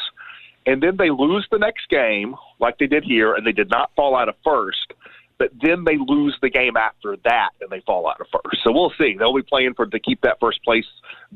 and 0.64 0.82
then 0.82 0.96
they 0.96 1.10
lose 1.10 1.46
the 1.50 1.58
next 1.58 1.88
game 1.90 2.34
like 2.58 2.78
they 2.78 2.86
did 2.86 3.04
here, 3.04 3.34
and 3.34 3.46
they 3.46 3.52
did 3.52 3.70
not 3.70 3.90
fall 3.94 4.16
out 4.16 4.28
of 4.28 4.34
first 4.44 4.92
but 5.38 5.50
then 5.62 5.84
they 5.84 5.96
lose 5.98 6.34
the 6.40 6.48
game 6.48 6.76
after 6.76 7.16
that 7.24 7.50
and 7.60 7.70
they 7.70 7.80
fall 7.80 8.08
out 8.08 8.18
of 8.20 8.26
first. 8.32 8.62
So 8.64 8.72
we'll 8.72 8.92
see. 8.98 9.16
They'll 9.18 9.34
be 9.34 9.42
playing 9.42 9.74
for 9.74 9.86
to 9.86 9.98
keep 10.00 10.22
that 10.22 10.38
first 10.40 10.62
place 10.64 10.86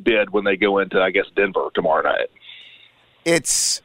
bid 0.03 0.31
when 0.31 0.45
they 0.45 0.57
go 0.57 0.79
into 0.79 1.01
I 1.01 1.11
guess 1.11 1.27
Denver 1.37 1.69
tomorrow 1.75 2.03
night. 2.03 2.31
It's 3.25 3.83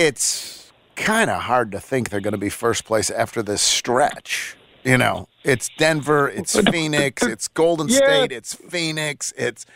it's 0.00 0.72
kind 0.96 1.28
of 1.28 1.42
hard 1.42 1.70
to 1.72 1.78
think 1.78 2.08
they're 2.08 2.20
going 2.20 2.32
to 2.32 2.38
be 2.38 2.48
first 2.48 2.86
place 2.86 3.10
after 3.10 3.42
this 3.42 3.60
stretch. 3.60 4.56
You 4.82 4.96
know, 4.96 5.28
it's 5.44 5.68
Denver, 5.76 6.26
it's 6.30 6.58
Phoenix, 6.70 7.22
it's 7.22 7.48
Golden 7.48 7.88
Yeah. 7.88 7.96
State, 7.96 8.32
it's 8.32 8.54
Phoenix, 8.54 9.34
it's 9.36 9.66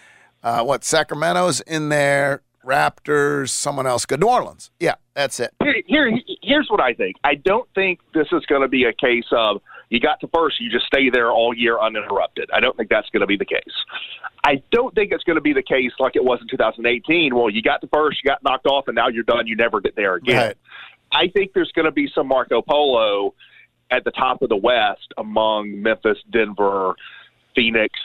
uh, 0.43 0.63
what 0.65 0.83
Sacramento's 0.83 1.61
in 1.61 1.91
there. 1.91 2.41
Raptors, 2.65 3.51
someone 3.51 3.87
else 3.87 4.07
good. 4.07 4.21
New 4.21 4.27
Orleans. 4.27 4.71
Yeah, 4.81 4.95
that's 5.13 5.39
it. 5.39 5.51
Here, 5.63 5.83
here 5.87 6.11
here's 6.43 6.67
what 6.71 6.81
I 6.81 6.95
think. 6.95 7.17
I 7.23 7.35
don't 7.35 7.69
think 7.75 8.01
this 8.15 8.29
is 8.33 8.47
going 8.47 8.63
to 8.63 8.69
be 8.69 8.85
a 8.85 8.93
case 8.95 9.27
of 9.33 9.61
you 9.91 10.01
got 10.01 10.21
to 10.21 10.29
first, 10.29 10.61
you 10.61 10.71
just 10.71 10.87
stay 10.87 11.11
there 11.11 11.31
all 11.31 11.55
year 11.55 11.79
uninterrupted. 11.79 12.51
I 12.53 12.61
don't 12.61 12.77
think 12.77 12.89
that's 12.89 13.09
going 13.11 13.21
to 13.21 13.27
be 13.27 13.37
the 13.37 13.45
case. 13.45 13.63
I 14.45 14.63
don't 14.71 14.95
think 14.95 15.13
it's 15.13 15.25
going 15.25 15.37
to 15.37 15.43
be 15.43 15.53
the 15.53 15.63
case 15.63 15.93
like 15.99 16.17
it 16.17 16.25
was 16.25 16.41
in 16.41 16.49
2018. 16.49 17.35
Well, 17.35 17.51
you 17.51 17.63
got 17.63 17.81
to 17.81 17.89
first, 17.93 18.21
you 18.23 18.29
got 18.29 18.43
knocked 18.43 18.67
off, 18.67 18.89
and 18.89 18.95
now 18.95 19.09
you're 19.09 19.25
done. 19.25 19.47
You 19.47 19.57
never 19.57 19.81
get 19.81 19.97
there 19.97 20.15
again. 20.15 20.49
Right. 20.49 20.57
I 21.13 21.29
think 21.29 21.53
there's 21.55 21.73
going 21.73 21.87
to 21.87 21.93
be 21.93 22.11
some 22.15 22.29
Marco 22.29 22.61
Polo 22.61 23.35
at 23.91 24.05
the 24.05 24.11
top 24.11 24.43
of 24.43 24.49
the 24.49 24.57
West 24.57 25.13
among 25.17 25.81
Memphis, 25.81 26.19
Denver, 26.31 26.95
Phoenix, 27.55 27.99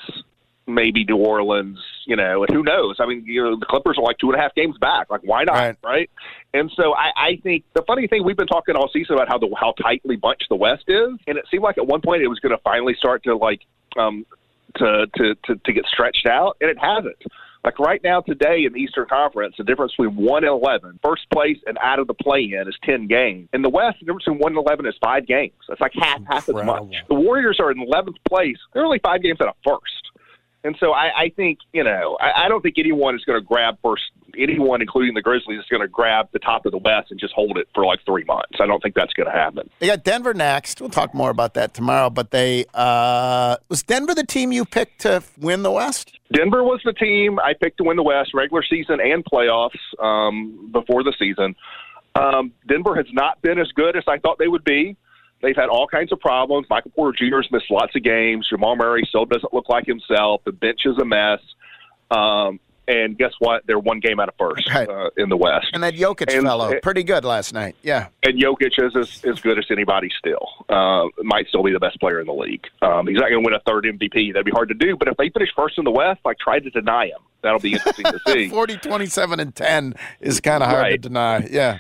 maybe 0.74 1.04
New 1.06 1.18
Orleans, 1.18 1.80
you 2.06 2.16
know, 2.16 2.44
and 2.44 2.56
who 2.56 2.64
knows? 2.64 2.98
I 3.00 3.06
mean, 3.06 3.24
you 3.26 3.44
know, 3.44 3.60
the 3.60 3.66
Clippers 3.66 3.98
are 3.98 4.04
like 4.04 4.18
two 4.18 4.32
and 4.32 4.40
a 4.40 4.42
half 4.42 4.56
games 4.56 4.78
back. 4.80 5.10
Like, 5.10 5.22
why 5.24 5.44
not? 5.44 5.56
Right. 5.56 5.78
Right. 5.84 6.10
And 6.54 6.72
so 6.76 6.94
I, 6.94 7.12
I 7.16 7.40
think 7.44 7.64
the 7.74 7.84
funny 7.84 8.08
thing 8.08 8.24
we've 8.24 8.38
been 8.38 8.48
talking 8.48 8.76
all 8.76 8.90
season 8.92 9.16
about 9.16 9.28
how 9.28 9.38
the 9.38 9.54
how 9.60 9.74
tightly 9.82 10.16
bunched 10.16 10.48
the 10.50 10.56
West 10.56 10.86
is, 10.88 11.12
and 11.28 11.38
it 11.38 11.46
seemed 11.52 11.64
like 11.64 11.78
at 11.78 11.88
one 11.88 12.02
point 12.02 12.22
it 12.22 12.28
was 12.28 12.40
going 12.40 12.56
to 12.56 12.62
finally 12.64 12.96
start 12.96 13.24
to 13.24 13.36
like 13.36 13.62
um 13.98 14.26
to 14.78 15.08
to 15.16 15.36
to, 15.46 15.56
to 15.56 15.74
get 15.74 15.86
stretched 15.86 16.28
out, 16.28 16.58
and 16.62 16.70
it 16.70 16.78
hasn't. 16.80 17.18
Like 17.64 17.78
right 17.78 18.02
now, 18.02 18.22
today 18.22 18.64
in 18.66 18.72
the 18.72 18.80
Eastern 18.80 19.06
Conference, 19.08 19.56
the 19.58 19.66
difference 19.66 19.92
between 19.92 20.16
one 20.16 20.46
and 20.46 20.52
eleven, 20.52 20.98
first 21.04 21.30
place 21.30 21.58
and 21.68 21.78
out 21.84 22.00
of 22.00 22.08
the 22.08 22.14
play-in, 22.14 22.68
is 22.70 22.76
ten 22.84 23.06
games. 23.06 23.50
In 23.52 23.62
the 23.64 23.70
West, 23.70 24.00
the 24.00 24.06
difference 24.06 24.24
between 24.24 24.40
one 24.40 24.54
and 24.54 24.66
eleven 24.66 24.86
is 24.86 24.96
five 25.04 25.28
games. 25.28 25.52
It's 25.68 25.82
like 25.82 25.92
half 25.94 26.24
half 26.26 26.48
as 26.48 26.56
much. 26.56 27.04
The 27.10 27.16
Warriors 27.16 27.60
are 27.60 27.70
in 27.70 27.82
eleventh 27.82 28.16
place. 28.28 28.58
They're 28.74 28.86
only 28.86 29.00
five 29.00 29.22
games 29.22 29.40
out 29.42 29.50
of 29.50 29.56
first. 29.66 30.10
And 30.64 30.76
so 30.80 30.92
I, 30.92 31.10
I 31.18 31.30
think, 31.36 31.60
you 31.72 31.84
know, 31.84 32.18
I, 32.20 32.46
I 32.46 32.50
don't 32.50 32.62
think 32.62 32.76
anyone 32.78 33.16
is 33.16 33.24
going 33.24 33.40
to 33.40 33.46
grab 33.46 33.78
first, 33.82 34.04
anyone, 34.38 34.82
including 34.82 35.14
the 35.14 35.22
Grizzlies, 35.22 35.60
is 35.60 35.66
going 35.70 35.82
to 35.82 35.88
grab 35.88 36.28
the 36.34 36.40
top 36.40 36.66
of 36.66 36.74
the 36.74 36.78
West 36.78 37.12
and 37.12 37.20
just 37.20 37.34
hold 37.34 37.58
it 37.58 37.70
for 37.74 37.86
like 37.86 38.00
three 38.06 38.26
months. 38.26 38.58
I 38.60 38.66
don't 38.66 38.84
think 38.84 38.94
that's 38.94 39.14
going 39.14 39.28
to 39.28 39.32
happen. 39.32 39.70
They 39.80 39.88
got 39.88 40.04
Denver 40.04 40.34
next. 40.34 40.82
We'll 40.82 40.90
talk 40.90 41.14
more 41.14 41.30
about 41.30 41.54
that 41.54 41.74
tomorrow. 41.74 42.10
But 42.10 42.32
they 42.32 42.66
uh, 42.74 43.56
was 43.70 43.84
Denver 43.84 44.14
the 44.14 44.26
team 44.26 44.52
you 44.52 44.66
picked 44.66 45.02
to 45.02 45.24
win 45.40 45.64
the 45.64 45.72
West? 45.72 46.20
Denver 46.34 46.64
was 46.64 46.82
the 46.84 46.94
team 46.94 47.40
I 47.40 47.54
picked 47.54 47.78
to 47.78 47.86
win 47.86 47.96
the 47.96 48.04
West, 48.04 48.34
regular 48.34 48.64
season 48.70 49.00
and 49.00 49.24
playoffs 49.24 49.80
um, 50.00 50.70
before 50.74 51.04
the 51.04 51.14
season. 51.18 51.56
Um, 52.16 52.52
Denver 52.68 52.96
has 52.96 53.08
not 53.14 53.42
been 53.42 53.60
as 53.60 53.72
good 53.72 53.96
as 53.96 54.04
I 54.08 54.18
thought 54.18 54.40
they 54.40 54.48
would 54.50 54.66
be. 54.66 54.98
They've 55.42 55.56
had 55.56 55.70
all 55.70 55.88
kinds 55.88 56.12
of 56.12 56.20
problems. 56.20 56.68
Michael 56.70 56.92
Porter 56.92 57.18
Jr. 57.18 57.38
has 57.38 57.52
missed 57.52 57.72
lots 57.72 57.96
of 57.96 58.04
games. 58.04 58.48
Jamal 58.50 58.76
Murray 58.76 59.06
still 59.08 59.26
doesn't 59.26 59.54
look 59.54 59.70
like 59.70 59.86
himself. 59.86 60.42
The 60.46 60.52
bench 60.52 60.82
is 60.86 60.98
a 60.98 61.06
mess. 61.06 61.40
Um, 62.12 62.60
and 62.88 63.16
guess 63.20 63.34
what? 63.38 63.68
They're 63.68 63.78
one 63.78 64.00
game 64.00 64.20
out 64.20 64.30
of 64.30 64.36
first 64.40 64.68
Right. 64.74 64.90
uh, 64.90 65.12
in 65.16 65.30
the 65.30 65.38
West. 65.38 65.68
And 65.74 65.84
that 65.84 65.94
Jokic 65.94 66.34
And- 66.34 66.44
fellow, 66.44 66.72
and- 66.72 66.82
pretty 66.82 67.04
good 67.04 67.24
last 67.24 67.54
night. 67.54 67.76
Yeah. 67.84 68.08
and 68.24 68.42
Jokic 68.42 68.72
is 68.84 68.96
as, 68.96 69.24
as 69.26 69.40
good 69.42 69.60
as 69.60 69.66
anybody 69.70 70.10
still. 70.18 70.48
Uh, 70.68 71.06
might 71.24 71.48
still 71.48 71.62
be 71.62 71.72
the 71.72 71.80
best 71.80 72.00
player 72.00 72.20
in 72.20 72.26
the 72.26 72.34
league. 72.34 72.66
Um, 72.82 73.06
he's 73.08 73.18
not 73.18 73.30
going 73.30 73.44
to 73.44 73.48
win 73.48 73.54
a 73.54 73.60
third 73.60 73.86
MVP. 73.86 74.34
That'd 74.34 74.46
be 74.46 74.52
hard 74.52 74.70
to 74.70 74.74
do. 74.76 74.98
But 74.98 75.08
if 75.08 75.18
they 75.18 75.30
finish 75.30 75.50
first 75.56 75.78
in 75.78 75.84
the 75.84 75.92
West, 75.92 76.20
like 76.26 76.40
try 76.40 76.58
to 76.60 76.70
deny 76.72 77.06
him. 77.06 77.20
That'll 77.44 77.60
be 77.60 77.74
interesting 77.74 78.06
to 78.06 78.20
see. 78.28 78.50
40, 78.50 78.78
27, 78.78 79.40
and 79.40 79.56
10 79.56 79.94
is 80.20 80.42
kind 80.42 80.64
of 80.64 80.70
hard 80.70 80.90
to 80.90 80.98
deny. 80.98 81.48
Yeah. 81.50 81.78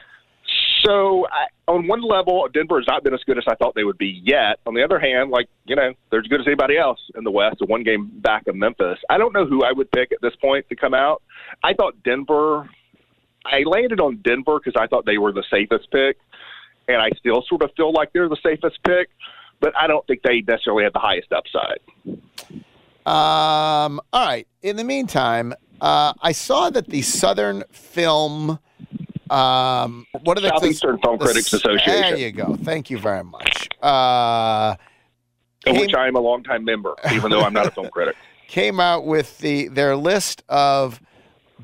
So 0.85 1.27
I, 1.27 1.47
on 1.71 1.87
one 1.87 2.01
level, 2.01 2.47
Denver 2.53 2.79
has 2.79 2.87
not 2.87 3.03
been 3.03 3.13
as 3.13 3.21
good 3.25 3.37
as 3.37 3.43
I 3.47 3.55
thought 3.55 3.75
they 3.75 3.83
would 3.83 3.97
be 3.97 4.21
yet. 4.23 4.59
On 4.65 4.73
the 4.73 4.83
other 4.83 4.99
hand, 4.99 5.29
like 5.29 5.47
you 5.65 5.75
know, 5.75 5.93
they're 6.09 6.19
as 6.19 6.27
good 6.27 6.41
as 6.41 6.47
anybody 6.47 6.77
else 6.77 6.99
in 7.15 7.23
the 7.23 7.31
West. 7.31 7.57
One 7.65 7.83
game 7.83 8.09
back 8.15 8.47
of 8.47 8.55
Memphis. 8.55 8.97
I 9.09 9.17
don't 9.17 9.33
know 9.33 9.45
who 9.45 9.63
I 9.63 9.71
would 9.71 9.91
pick 9.91 10.11
at 10.11 10.21
this 10.21 10.35
point 10.37 10.67
to 10.69 10.75
come 10.75 10.93
out. 10.93 11.21
I 11.63 11.73
thought 11.73 12.01
Denver. 12.03 12.69
I 13.45 13.63
landed 13.65 13.99
on 13.99 14.17
Denver 14.17 14.59
because 14.63 14.79
I 14.79 14.87
thought 14.87 15.05
they 15.05 15.17
were 15.17 15.31
the 15.31 15.45
safest 15.49 15.89
pick, 15.91 16.17
and 16.87 16.97
I 16.97 17.09
still 17.17 17.43
sort 17.47 17.63
of 17.63 17.71
feel 17.75 17.91
like 17.91 18.11
they're 18.13 18.29
the 18.29 18.37
safest 18.43 18.79
pick. 18.85 19.09
But 19.61 19.73
I 19.77 19.87
don't 19.87 20.05
think 20.07 20.21
they 20.21 20.41
necessarily 20.41 20.83
have 20.83 20.93
the 20.93 20.99
highest 20.99 21.33
upside. 21.33 21.79
Um, 23.05 23.99
all 24.13 24.25
right. 24.25 24.47
In 24.61 24.75
the 24.75 24.83
meantime, 24.83 25.53
uh, 25.81 26.13
I 26.21 26.31
saw 26.31 26.69
that 26.69 26.87
the 26.87 27.01
Southern 27.01 27.63
Film. 27.71 28.59
Um, 29.31 30.05
what 30.23 30.37
are 30.37 30.41
the 30.41 30.49
Southeastern 30.49 30.99
Film 30.99 31.17
the- 31.17 31.25
Critics 31.25 31.53
Association. 31.53 32.01
There 32.01 32.17
you 32.17 32.31
go. 32.31 32.55
Thank 32.63 32.89
you 32.89 32.97
very 32.97 33.23
much. 33.23 33.69
Uh, 33.81 34.75
Of 35.65 35.73
Came- 35.73 35.81
which 35.81 35.93
I 35.93 36.07
am 36.07 36.15
a 36.15 36.19
longtime 36.19 36.63
member, 36.63 36.95
even 37.13 37.31
though 37.31 37.41
I'm 37.41 37.53
not 37.53 37.67
a 37.67 37.71
film 37.71 37.89
critic. 37.89 38.15
came 38.47 38.79
out 38.79 39.05
with 39.05 39.37
the 39.39 39.67
their 39.67 39.95
list 39.95 40.41
of 40.49 40.99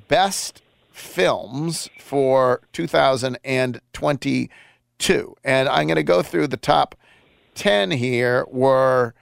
best 0.08 0.62
films 0.92 1.90
for 1.98 2.62
2022 2.74 5.36
and 5.44 5.68
i'm 5.68 5.88
going 5.88 5.96
to 5.96 6.04
go 6.04 6.22
through 6.22 6.46
the 6.46 6.58
top 6.58 6.94
10 7.56 7.90
here 7.90 8.46
were 8.52 9.15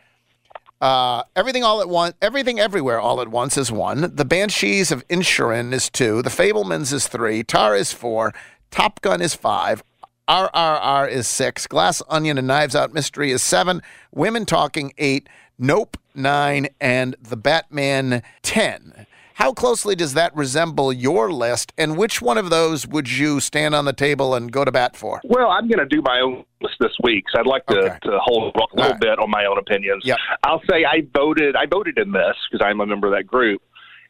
uh, 0.84 1.24
everything 1.36 1.64
all 1.64 1.82
at 1.82 1.88
once 1.88 2.14
everything 2.22 2.60
everywhere 2.60 3.00
all 3.00 3.22
at 3.22 3.30
once 3.30 3.58
is 3.58 3.72
one 3.72 4.14
the 4.16 4.26
banshees 4.26 4.92
of 4.92 5.08
Inisherin 5.08 5.72
is 5.72 5.90
two 5.90 6.22
the 6.22 6.30
Fabelmans 6.30 6.92
is 6.92 7.08
three 7.08 7.44
tar 7.44 7.76
is 7.76 7.94
four 7.94 8.34
top 8.70 9.02
gun 9.02 9.22
is 9.22 9.34
five 9.34 9.82
RRR 10.28 11.10
is 11.10 11.28
six. 11.28 11.68
Glass 11.68 12.02
Onion 12.08 12.38
and 12.38 12.48
Knives 12.48 12.76
Out 12.76 12.94
Mystery 12.94 13.32
is 13.32 13.44
seven. 13.44 13.82
Women 14.12 14.46
Talking 14.46 14.94
eight. 14.98 15.28
Nope 15.60 15.98
nine. 16.16 16.68
And 16.80 17.16
The 17.22 17.36
Batman 17.38 18.24
ten. 18.42 19.06
How 19.36 19.52
closely 19.52 19.96
does 19.96 20.14
that 20.14 20.36
resemble 20.36 20.94
your 20.94 21.32
list? 21.32 21.74
And 21.78 21.98
which 21.98 22.22
one 22.22 22.38
of 22.38 22.50
those 22.50 22.88
would 22.88 23.10
you 23.10 23.40
stand 23.40 23.74
on 23.74 23.86
the 23.86 23.94
table 23.94 24.36
and 24.36 24.52
go 24.52 24.64
to 24.64 24.72
bat 24.72 24.96
for? 24.96 25.22
Well, 25.24 25.50
I'm 25.50 25.68
going 25.68 25.80
to 25.80 25.86
do 25.86 26.02
my 26.04 26.20
own 26.20 26.46
list 26.62 26.76
this 26.80 26.92
week, 27.04 27.26
so 27.34 27.40
I'd 27.40 27.48
like 27.48 27.66
to, 27.68 27.78
Okay. 27.78 27.98
to 28.04 28.20
hold 28.24 28.56
a 28.56 28.60
little 28.76 28.92
right. 28.92 29.00
bit 29.00 29.20
on 29.20 29.30
my 29.30 29.46
own 29.46 29.58
opinions. 29.58 30.04
Yep. 30.06 30.18
I'll 30.44 30.62
say 30.70 30.86
I 30.86 31.02
voted. 31.16 31.56
I 31.56 31.66
voted 31.66 31.98
in 31.98 32.12
this 32.12 32.36
because 32.52 32.64
I'm 32.66 32.80
a 32.80 32.86
member 32.86 33.08
of 33.08 33.14
that 33.14 33.26
group. 33.28 33.62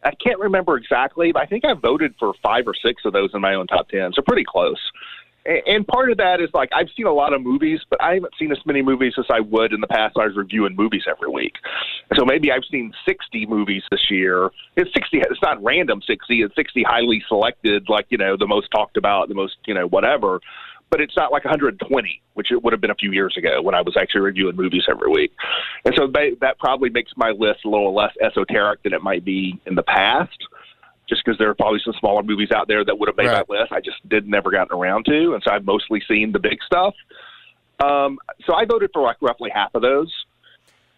I 0.05 0.11
can't 0.21 0.39
remember 0.39 0.75
exactly, 0.75 1.31
but 1.31 1.41
I 1.41 1.45
think 1.45 1.63
I 1.63 1.73
voted 1.73 2.13
for 2.19 2.33
five 2.43 2.67
or 2.67 2.73
six 2.85 3.03
of 3.05 3.13
those 3.13 3.29
in 3.33 3.39
my 3.39 3.53
own 3.53 3.67
top 3.67 3.87
ten, 3.87 4.11
so 4.13 4.21
pretty 4.21 4.43
close. 4.45 4.79
And 5.45 5.85
part 5.85 6.09
of 6.09 6.17
that 6.17 6.39
is 6.39 6.49
like 6.53 6.69
I've 6.73 6.87
seen 6.95 7.05
a 7.05 7.11
lot 7.11 7.33
of 7.33 7.41
movies, 7.41 7.81
but 7.89 8.01
I 8.01 8.13
haven't 8.13 8.33
seen 8.39 8.51
as 8.51 8.59
many 8.65 8.81
movies 8.81 9.13
as 9.17 9.25
I 9.29 9.41
would 9.41 9.73
in 9.73 9.81
the 9.81 9.87
past. 9.87 10.15
I 10.17 10.25
was 10.25 10.37
reviewing 10.37 10.75
movies 10.75 11.03
every 11.05 11.29
week, 11.29 11.55
so 12.15 12.23
maybe 12.23 12.49
I've 12.49 12.63
seen 12.71 12.93
sixty 13.05 13.45
movies 13.45 13.83
this 13.91 14.09
year. 14.09 14.51
It's 14.77 14.93
sixty. 14.93 15.19
It's 15.19 15.41
not 15.41 15.61
random 15.61 16.01
sixty. 16.07 16.43
It's 16.43 16.55
sixty 16.55 16.81
highly 16.83 17.21
selected, 17.27 17.89
like 17.89 18.05
you 18.09 18.17
know 18.17 18.37
the 18.37 18.47
most 18.47 18.69
talked 18.71 18.95
about, 18.95 19.27
the 19.27 19.35
most 19.35 19.55
you 19.65 19.73
know 19.73 19.87
whatever. 19.87 20.39
But 20.89 21.01
it's 21.01 21.17
not 21.17 21.31
like 21.31 21.43
120, 21.43 22.21
which 22.35 22.51
it 22.51 22.63
would 22.63 22.71
have 22.71 22.79
been 22.79 22.91
a 22.91 22.95
few 22.95 23.11
years 23.11 23.35
ago 23.35 23.63
when 23.63 23.73
I 23.73 23.81
was 23.81 23.97
actually 23.99 24.21
reviewing 24.21 24.55
movies 24.55 24.83
every 24.87 25.09
week. 25.09 25.31
And 25.85 25.95
so 25.97 26.05
that 26.05 26.59
probably 26.59 26.91
makes 26.91 27.11
my 27.17 27.31
list 27.31 27.61
a 27.65 27.69
little 27.69 27.95
less 27.95 28.13
esoteric 28.21 28.83
than 28.83 28.93
it 28.93 29.01
might 29.01 29.25
be 29.25 29.59
in 29.65 29.73
the 29.73 29.81
past 29.81 30.37
just 31.07 31.23
because 31.25 31.37
there 31.37 31.49
are 31.49 31.55
probably 31.55 31.79
some 31.83 31.93
smaller 31.99 32.23
movies 32.23 32.51
out 32.51 32.67
there 32.67 32.83
that 32.85 32.97
would 32.97 33.09
have 33.09 33.17
made 33.17 33.27
Right. 33.27 33.45
my 33.47 33.59
list. 33.59 33.71
I 33.71 33.81
just 33.81 34.07
did 34.07 34.27
never 34.27 34.51
gotten 34.51 34.77
around 34.77 35.05
to, 35.05 35.33
and 35.33 35.43
so 35.43 35.51
I've 35.51 35.65
mostly 35.65 36.01
seen 36.07 36.31
the 36.31 36.39
big 36.39 36.59
stuff. 36.65 36.95
Um, 37.83 38.19
so 38.45 38.53
I 38.53 38.65
voted 38.65 38.91
for 38.93 39.01
like 39.01 39.17
roughly 39.21 39.49
half 39.53 39.73
of 39.75 39.81
those, 39.81 40.11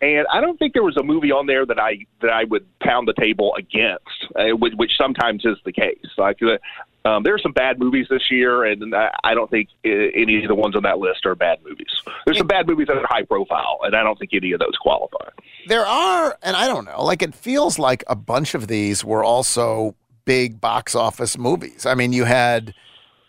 and 0.01 0.27
I 0.31 0.41
don't 0.41 0.57
think 0.59 0.73
there 0.73 0.83
was 0.83 0.97
a 0.97 1.03
movie 1.03 1.31
on 1.31 1.47
there 1.47 1.65
that 1.65 1.79
I 1.79 2.05
that 2.21 2.29
I 2.31 2.43
would 2.43 2.65
pound 2.79 3.07
the 3.07 3.13
table 3.13 3.55
against, 3.57 4.03
uh, 4.35 4.55
which, 4.55 4.73
which 4.75 4.91
sometimes 4.97 5.45
is 5.45 5.57
the 5.65 5.71
case. 5.71 5.97
Like 6.17 6.41
uh, 6.43 6.57
um, 7.05 7.23
there 7.23 7.33
are 7.35 7.39
some 7.39 7.51
bad 7.53 7.79
movies 7.79 8.07
this 8.09 8.29
year, 8.31 8.63
and 8.65 8.93
I, 8.95 9.11
I 9.23 9.33
don't 9.33 9.49
think 9.49 9.69
any 9.85 10.41
of 10.43 10.47
the 10.47 10.55
ones 10.55 10.75
on 10.75 10.83
that 10.83 10.97
list 10.97 11.25
are 11.25 11.35
bad 11.35 11.59
movies. 11.63 11.87
There's 12.25 12.37
some 12.39 12.47
bad 12.47 12.67
movies 12.67 12.87
that 12.87 12.97
are 12.97 13.05
high 13.07 13.23
profile, 13.23 13.79
and 13.83 13.95
I 13.95 14.03
don't 14.03 14.17
think 14.17 14.31
any 14.33 14.51
of 14.51 14.59
those 14.59 14.75
qualify. 14.81 15.29
There 15.67 15.85
are, 15.85 16.37
and 16.43 16.55
I 16.57 16.67
don't 16.67 16.85
know, 16.85 17.03
like 17.03 17.21
it 17.21 17.33
feels 17.35 17.77
like 17.79 18.03
a 18.07 18.15
bunch 18.15 18.55
of 18.55 18.67
these 18.67 19.05
were 19.05 19.23
also 19.23 19.95
big 20.25 20.59
box 20.59 20.95
office 20.95 21.37
movies. 21.37 21.85
I 21.85 21.93
mean, 21.93 22.11
you 22.11 22.23
had, 22.23 22.73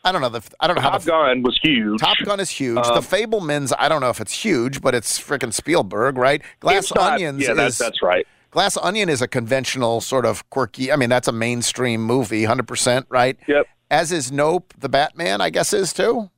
I 0.04 0.12
don't 0.12 0.23
know, 0.23 0.30
the, 0.30 0.42
I 0.61 0.66
don't 0.66 0.76
know 0.76 0.83
how 0.83 0.90
Top 0.92 1.02
the, 1.02 1.11
Gun 1.11 1.42
was 1.42 1.59
huge. 1.62 2.00
Top 2.00 2.16
Gun 2.25 2.40
is 2.40 2.49
huge. 2.49 2.76
the 2.83 2.95
Um, 2.95 3.02
Fabelmans, 3.02 3.73
I 3.78 3.88
don't 3.90 4.00
know 4.00 4.09
if 4.11 4.21
it's 4.21 4.33
huge, 4.33 4.80
but 4.80 4.95
it's 4.95 5.18
freaking 5.18 5.52
Spielberg, 5.52 6.16
right? 6.16 6.40
Glass 6.61 6.85
It's 6.85 6.95
not- 6.95 7.12
Onions 7.14 7.42
yeah, 7.42 7.52
that's, 7.52 7.76
that's 7.76 8.00
right. 8.02 8.26
Glass 8.57 8.79
Onion 8.79 9.11
is 9.11 9.21
a 9.21 9.29
conventional 9.29 10.01
sort 10.01 10.25
of 10.25 10.49
quirky. 10.49 10.91
I 10.91 10.97
mean, 10.97 11.11
that's 11.11 11.29
a 11.29 11.33
mainstream 11.33 12.01
movie, 12.03 12.45
hundred 12.45 12.67
percent, 12.67 13.05
right? 13.11 13.37
Yep. 13.47 13.67
As 13.91 14.13
is 14.13 14.33
Nope, 14.33 14.73
the 14.79 14.89
Batman, 14.89 15.43
I 15.43 15.51
guess 15.51 15.75
is 15.75 15.93
too. 15.93 16.31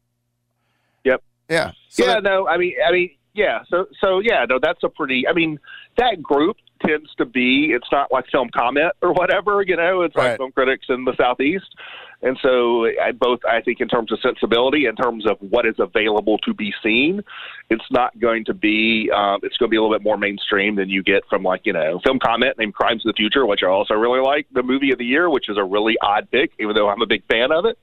Yep. 1.04 1.22
Yeah. 1.48 1.70
So 1.90 2.04
yeah, 2.04 2.14
that- 2.14 2.24
no, 2.24 2.48
I 2.48 2.56
mean, 2.56 2.74
I 2.84 2.90
mean, 2.90 3.10
yeah. 3.38 3.60
So 3.70 3.86
so 4.02 4.18
yeah, 4.18 4.44
no, 4.48 4.58
that's 4.60 4.82
a 4.82 4.88
pretty. 4.88 5.26
I 5.28 5.32
mean, 5.32 5.58
that 5.96 6.22
group 6.22 6.56
tends 6.84 7.10
to 7.18 7.24
be. 7.24 7.70
It's 7.72 7.88
not 7.90 8.12
like 8.12 8.26
film 8.30 8.50
comment 8.56 8.92
or 9.02 9.12
whatever. 9.12 9.62
You 9.62 9.76
know, 9.76 10.02
it's 10.02 10.14
Right. 10.16 10.30
like 10.30 10.38
film 10.38 10.52
critics 10.52 10.86
in 10.88 11.04
the 11.04 11.14
southeast. 11.16 11.66
And 12.20 12.36
so, 12.42 12.86
I 12.86 13.12
both 13.12 13.38
I 13.48 13.60
think 13.60 13.80
in 13.80 13.86
terms 13.86 14.10
of 14.10 14.18
sensibility, 14.20 14.86
in 14.86 14.96
terms 14.96 15.24
of 15.24 15.36
what 15.38 15.64
is 15.64 15.76
available 15.78 16.36
to 16.38 16.52
be 16.52 16.74
seen, 16.82 17.22
it's 17.70 17.84
not 17.92 18.18
going 18.18 18.44
to 18.46 18.54
be. 18.54 19.08
Um, 19.14 19.38
it's 19.44 19.56
going 19.56 19.68
to 19.68 19.70
be 19.70 19.76
a 19.76 19.80
little 19.80 19.94
bit 19.96 20.02
more 20.02 20.18
mainstream 20.18 20.74
than 20.74 20.88
you 20.88 21.04
get 21.04 21.22
from 21.30 21.44
like 21.44 21.60
you 21.64 21.72
know 21.72 22.00
film 22.04 22.18
comment 22.18 22.58
named 22.58 22.74
Crimes 22.74 23.06
of 23.06 23.14
the 23.14 23.16
Future, 23.16 23.46
which 23.46 23.60
I 23.62 23.68
also 23.68 23.94
really 23.94 24.20
like. 24.20 24.46
The 24.52 24.64
movie 24.64 24.90
of 24.90 24.98
the 24.98 25.04
year, 25.04 25.30
which 25.30 25.48
is 25.48 25.56
a 25.56 25.62
really 25.62 25.94
odd 26.02 26.28
pick, 26.32 26.50
even 26.58 26.74
though 26.74 26.88
I'm 26.88 27.00
a 27.02 27.06
big 27.06 27.22
fan 27.30 27.52
of 27.52 27.64
it. 27.66 27.78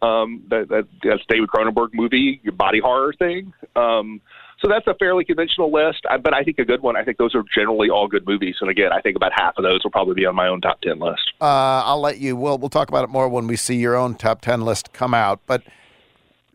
Um, 0.00 0.44
that, 0.48 0.68
that 0.70 0.88
that's 1.02 1.22
David 1.28 1.50
Cronenberg 1.50 1.88
movie, 1.92 2.40
your 2.42 2.54
body 2.54 2.80
horror 2.80 3.12
thing. 3.18 3.52
Um, 3.76 4.22
so 4.60 4.68
that's 4.68 4.86
a 4.86 4.94
fairly 4.94 5.24
conventional 5.24 5.72
list, 5.72 6.04
but 6.22 6.34
I 6.34 6.42
think 6.42 6.58
a 6.58 6.64
good 6.64 6.82
one. 6.82 6.96
I 6.96 7.04
think 7.04 7.18
those 7.18 7.34
are 7.34 7.44
generally 7.54 7.90
all 7.90 8.08
good 8.08 8.26
movies, 8.26 8.56
and 8.60 8.70
again, 8.70 8.92
I 8.92 9.00
think 9.00 9.16
about 9.16 9.32
half 9.34 9.54
of 9.56 9.64
those 9.64 9.80
will 9.84 9.90
probably 9.90 10.14
be 10.14 10.26
on 10.26 10.34
my 10.34 10.48
own 10.48 10.60
top 10.60 10.80
ten 10.80 10.98
list. 10.98 11.32
Uh, 11.40 11.82
I'll 11.84 12.00
let 12.00 12.18
you. 12.18 12.36
We'll 12.36 12.58
we'll 12.58 12.70
talk 12.70 12.88
about 12.88 13.04
it 13.04 13.10
more 13.10 13.28
when 13.28 13.46
we 13.46 13.56
see 13.56 13.76
your 13.76 13.96
own 13.96 14.14
top 14.14 14.40
ten 14.40 14.62
list 14.62 14.92
come 14.92 15.14
out. 15.14 15.40
But 15.46 15.62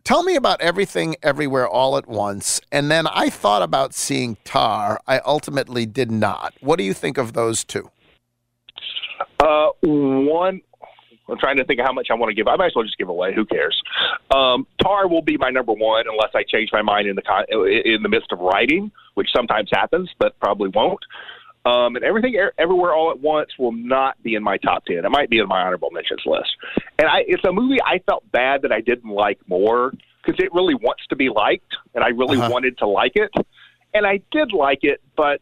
tell 0.04 0.22
me 0.22 0.36
about 0.36 0.60
everything, 0.60 1.16
everywhere, 1.22 1.68
all 1.68 1.96
at 1.96 2.08
once. 2.08 2.60
And 2.72 2.90
then 2.90 3.06
I 3.06 3.30
thought 3.30 3.62
about 3.62 3.94
seeing 3.94 4.36
Tar. 4.44 5.00
I 5.06 5.20
ultimately 5.20 5.86
did 5.86 6.10
not. 6.10 6.54
What 6.60 6.76
do 6.78 6.84
you 6.84 6.94
think 6.94 7.18
of 7.18 7.34
those 7.34 7.64
two? 7.64 7.90
Uh, 9.38 9.68
one. 9.82 10.62
I'm 11.30 11.38
trying 11.38 11.56
to 11.58 11.64
think 11.64 11.80
of 11.80 11.86
how 11.86 11.92
much 11.92 12.08
I 12.10 12.14
want 12.14 12.30
to 12.30 12.34
give. 12.34 12.48
I 12.48 12.56
might 12.56 12.66
as 12.66 12.72
well 12.74 12.84
just 12.84 12.98
give 12.98 13.08
away. 13.08 13.34
Who 13.34 13.44
cares? 13.44 13.80
Um, 14.34 14.66
Tar 14.82 15.08
will 15.08 15.22
be 15.22 15.36
my 15.38 15.50
number 15.50 15.72
one 15.72 16.04
unless 16.10 16.30
I 16.34 16.42
change 16.42 16.70
my 16.72 16.82
mind 16.82 17.08
in 17.08 17.16
the 17.16 17.22
con- 17.22 17.44
in 17.50 18.02
the 18.02 18.08
midst 18.08 18.32
of 18.32 18.40
writing, 18.40 18.90
which 19.14 19.28
sometimes 19.34 19.68
happens, 19.72 20.10
but 20.18 20.38
probably 20.40 20.68
won't. 20.70 21.00
Um, 21.66 21.94
and 21.94 22.04
everything, 22.04 22.36
everywhere, 22.58 22.94
all 22.94 23.10
at 23.10 23.20
once 23.20 23.50
will 23.58 23.72
not 23.72 24.20
be 24.22 24.34
in 24.34 24.42
my 24.42 24.56
top 24.56 24.86
ten. 24.86 25.04
It 25.04 25.10
might 25.10 25.28
be 25.28 25.38
in 25.38 25.46
my 25.46 25.60
honorable 25.60 25.90
mentions 25.90 26.22
list. 26.24 26.48
And 26.98 27.06
I, 27.06 27.18
it's 27.26 27.44
a 27.44 27.52
movie 27.52 27.76
I 27.84 27.98
felt 28.06 28.30
bad 28.32 28.62
that 28.62 28.72
I 28.72 28.80
didn't 28.80 29.10
like 29.10 29.38
more 29.46 29.92
because 30.24 30.42
it 30.42 30.52
really 30.54 30.74
wants 30.74 31.06
to 31.10 31.16
be 31.16 31.28
liked, 31.28 31.72
and 31.94 32.02
I 32.02 32.08
really 32.08 32.38
Uh-huh. 32.38 32.48
wanted 32.50 32.78
to 32.78 32.86
like 32.86 33.12
it, 33.14 33.30
and 33.94 34.06
I 34.06 34.20
did 34.30 34.52
like 34.52 34.80
it, 34.82 35.00
but 35.16 35.40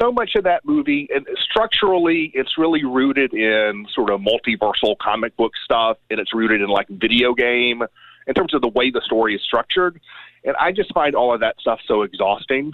so 0.00 0.12
much 0.12 0.32
of 0.36 0.44
that 0.44 0.64
movie, 0.64 1.08
and 1.14 1.26
structurally, 1.50 2.30
it's 2.34 2.56
really 2.56 2.84
rooted 2.84 3.32
in 3.34 3.86
sort 3.94 4.10
of 4.10 4.20
multiversal 4.20 4.96
comic 4.98 5.36
book 5.36 5.52
stuff, 5.64 5.98
and 6.10 6.20
it's 6.20 6.34
rooted 6.34 6.60
in 6.60 6.68
like 6.68 6.88
video 6.88 7.34
game 7.34 7.82
in 8.26 8.34
terms 8.34 8.54
of 8.54 8.60
the 8.60 8.68
way 8.68 8.90
the 8.90 9.02
story 9.04 9.34
is 9.34 9.42
structured. 9.42 10.00
And 10.44 10.54
I 10.56 10.72
just 10.72 10.92
find 10.94 11.14
all 11.14 11.34
of 11.34 11.40
that 11.40 11.56
stuff 11.60 11.80
so 11.86 12.02
exhausting. 12.02 12.72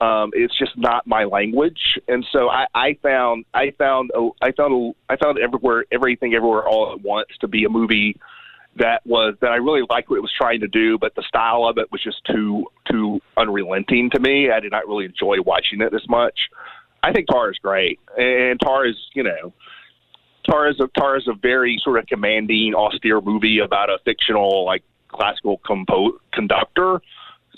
Um, 0.00 0.30
it's 0.32 0.56
just 0.58 0.76
not 0.76 1.06
my 1.06 1.24
language, 1.24 1.98
and 2.08 2.24
so 2.32 2.48
I, 2.48 2.66
I 2.74 2.98
found 3.02 3.44
I 3.52 3.72
found 3.76 4.10
a, 4.14 4.30
I 4.40 4.52
found 4.52 4.94
I 5.10 5.16
found 5.16 5.38
everywhere 5.38 5.84
everything 5.92 6.34
everywhere 6.34 6.66
all 6.66 6.92
at 6.92 7.02
once 7.02 7.28
to 7.40 7.48
be 7.48 7.64
a 7.64 7.68
movie 7.68 8.16
that 8.76 9.04
was 9.04 9.34
that 9.40 9.50
I 9.50 9.56
really 9.56 9.82
liked 9.88 10.08
what 10.08 10.16
it 10.16 10.22
was 10.22 10.32
trying 10.36 10.60
to 10.60 10.68
do, 10.68 10.98
but 10.98 11.14
the 11.14 11.22
style 11.22 11.64
of 11.64 11.78
it 11.78 11.90
was 11.90 12.02
just 12.02 12.24
too 12.24 12.66
too 12.90 13.20
unrelenting 13.36 14.10
to 14.10 14.20
me. 14.20 14.50
I 14.50 14.60
did 14.60 14.72
not 14.72 14.86
really 14.86 15.04
enjoy 15.04 15.40
watching 15.44 15.80
it 15.80 15.92
as 15.94 16.08
much. 16.08 16.38
I 17.02 17.12
think 17.12 17.28
Tar 17.28 17.50
is 17.50 17.58
great, 17.58 17.98
and 18.16 18.60
Tar 18.60 18.86
is 18.86 18.96
you 19.14 19.22
know 19.22 19.52
Tar 20.48 20.68
is 20.68 20.80
a 20.80 20.88
Tar 20.98 21.16
is 21.16 21.26
a 21.28 21.34
very 21.34 21.80
sort 21.82 21.98
of 21.98 22.06
commanding, 22.06 22.74
austere 22.74 23.20
movie 23.20 23.58
about 23.58 23.90
a 23.90 23.98
fictional 24.04 24.64
like 24.64 24.82
classical 25.08 25.60
compo- 25.66 26.18
conductor. 26.32 27.02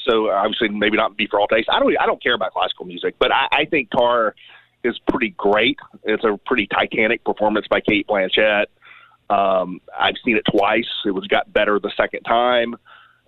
So 0.07 0.31
obviously, 0.31 0.69
maybe 0.69 0.97
not 0.97 1.17
be 1.17 1.27
for 1.27 1.41
all 1.41 1.47
taste. 1.47 1.69
I 1.71 1.79
don't 1.79 1.95
I 1.99 2.07
don't 2.07 2.23
care 2.23 2.35
about 2.35 2.53
classical 2.53 2.87
music, 2.87 3.17
but 3.19 3.33
I, 3.33 3.49
I 3.53 3.65
think 3.67 3.91
Tar 3.91 4.35
is 4.83 4.99
pretty 5.09 5.35
great. 5.37 5.79
It's 6.05 6.25
a 6.25 6.37
pretty 6.45 6.67
titanic 6.67 7.25
performance 7.25 7.67
by 7.69 7.81
Cate 7.81 8.07
Blanchett. 8.09 8.67
Um, 9.33 9.81
I've 9.99 10.17
seen 10.25 10.37
it 10.37 10.45
twice. 10.51 10.89
It 11.07 11.13
was 11.13 11.27
got 11.27 11.53
better 11.53 11.79
the 11.79 11.93
second 11.97 12.23
time, 12.25 12.77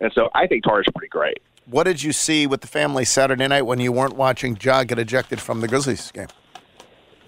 and 0.01 0.13
so 0.15 0.29
I 0.35 0.47
think 0.47 0.65
Tar 0.65 0.81
is 0.81 0.87
pretty 0.95 1.09
great. 1.09 1.39
What 1.67 1.85
did 1.85 2.03
you 2.03 2.13
see 2.13 2.47
with 2.47 2.61
the 2.61 2.67
family 2.67 3.07
Saturday 3.07 3.49
night 3.49 3.63
when 3.63 3.81
you 3.81 3.91
weren't 3.91 4.17
watching 4.17 4.59
Ja 4.61 4.85
get 4.85 4.99
ejected 4.99 5.41
from 5.41 5.63
the 5.63 5.69
Grizzlies 5.69 6.13
game? 6.13 6.29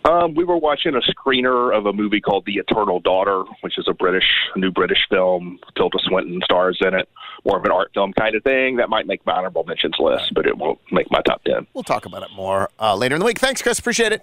Um, 0.04 0.34
we 0.34 0.44
were 0.44 0.58
watching 0.58 0.94
a 0.94 1.00
screener 1.00 1.76
of 1.76 1.86
a 1.86 1.92
movie 1.92 2.20
called 2.20 2.44
The 2.46 2.58
Eternal 2.58 3.00
Daughter, 3.00 3.42
which 3.62 3.76
is 3.76 3.86
a 3.88 3.92
British, 3.92 4.28
a 4.54 4.58
new 4.58 4.70
British 4.70 5.00
film. 5.10 5.58
Tilda 5.76 5.98
Swinton 6.04 6.40
stars 6.44 6.78
in 6.80 6.94
it. 6.94 7.08
More 7.44 7.58
of 7.58 7.64
an 7.64 7.72
art 7.72 7.90
film 7.92 8.12
kind 8.12 8.36
of 8.36 8.44
thing. 8.44 8.76
That 8.76 8.88
might 8.88 9.06
make 9.06 9.24
my 9.26 9.32
honorable 9.32 9.64
mentions 9.64 9.96
list, 9.98 10.32
but 10.34 10.46
it 10.46 10.58
won't 10.58 10.78
make 10.92 11.10
my 11.10 11.22
top 11.22 11.42
ten. 11.44 11.66
We'll 11.74 11.82
talk 11.82 12.06
about 12.06 12.22
it 12.22 12.28
more 12.36 12.68
uh, 12.78 12.94
later 12.94 13.16
in 13.16 13.20
the 13.20 13.26
week. 13.26 13.38
Thanks, 13.38 13.62
Chris. 13.62 13.78
Appreciate 13.78 14.12
it. 14.12 14.22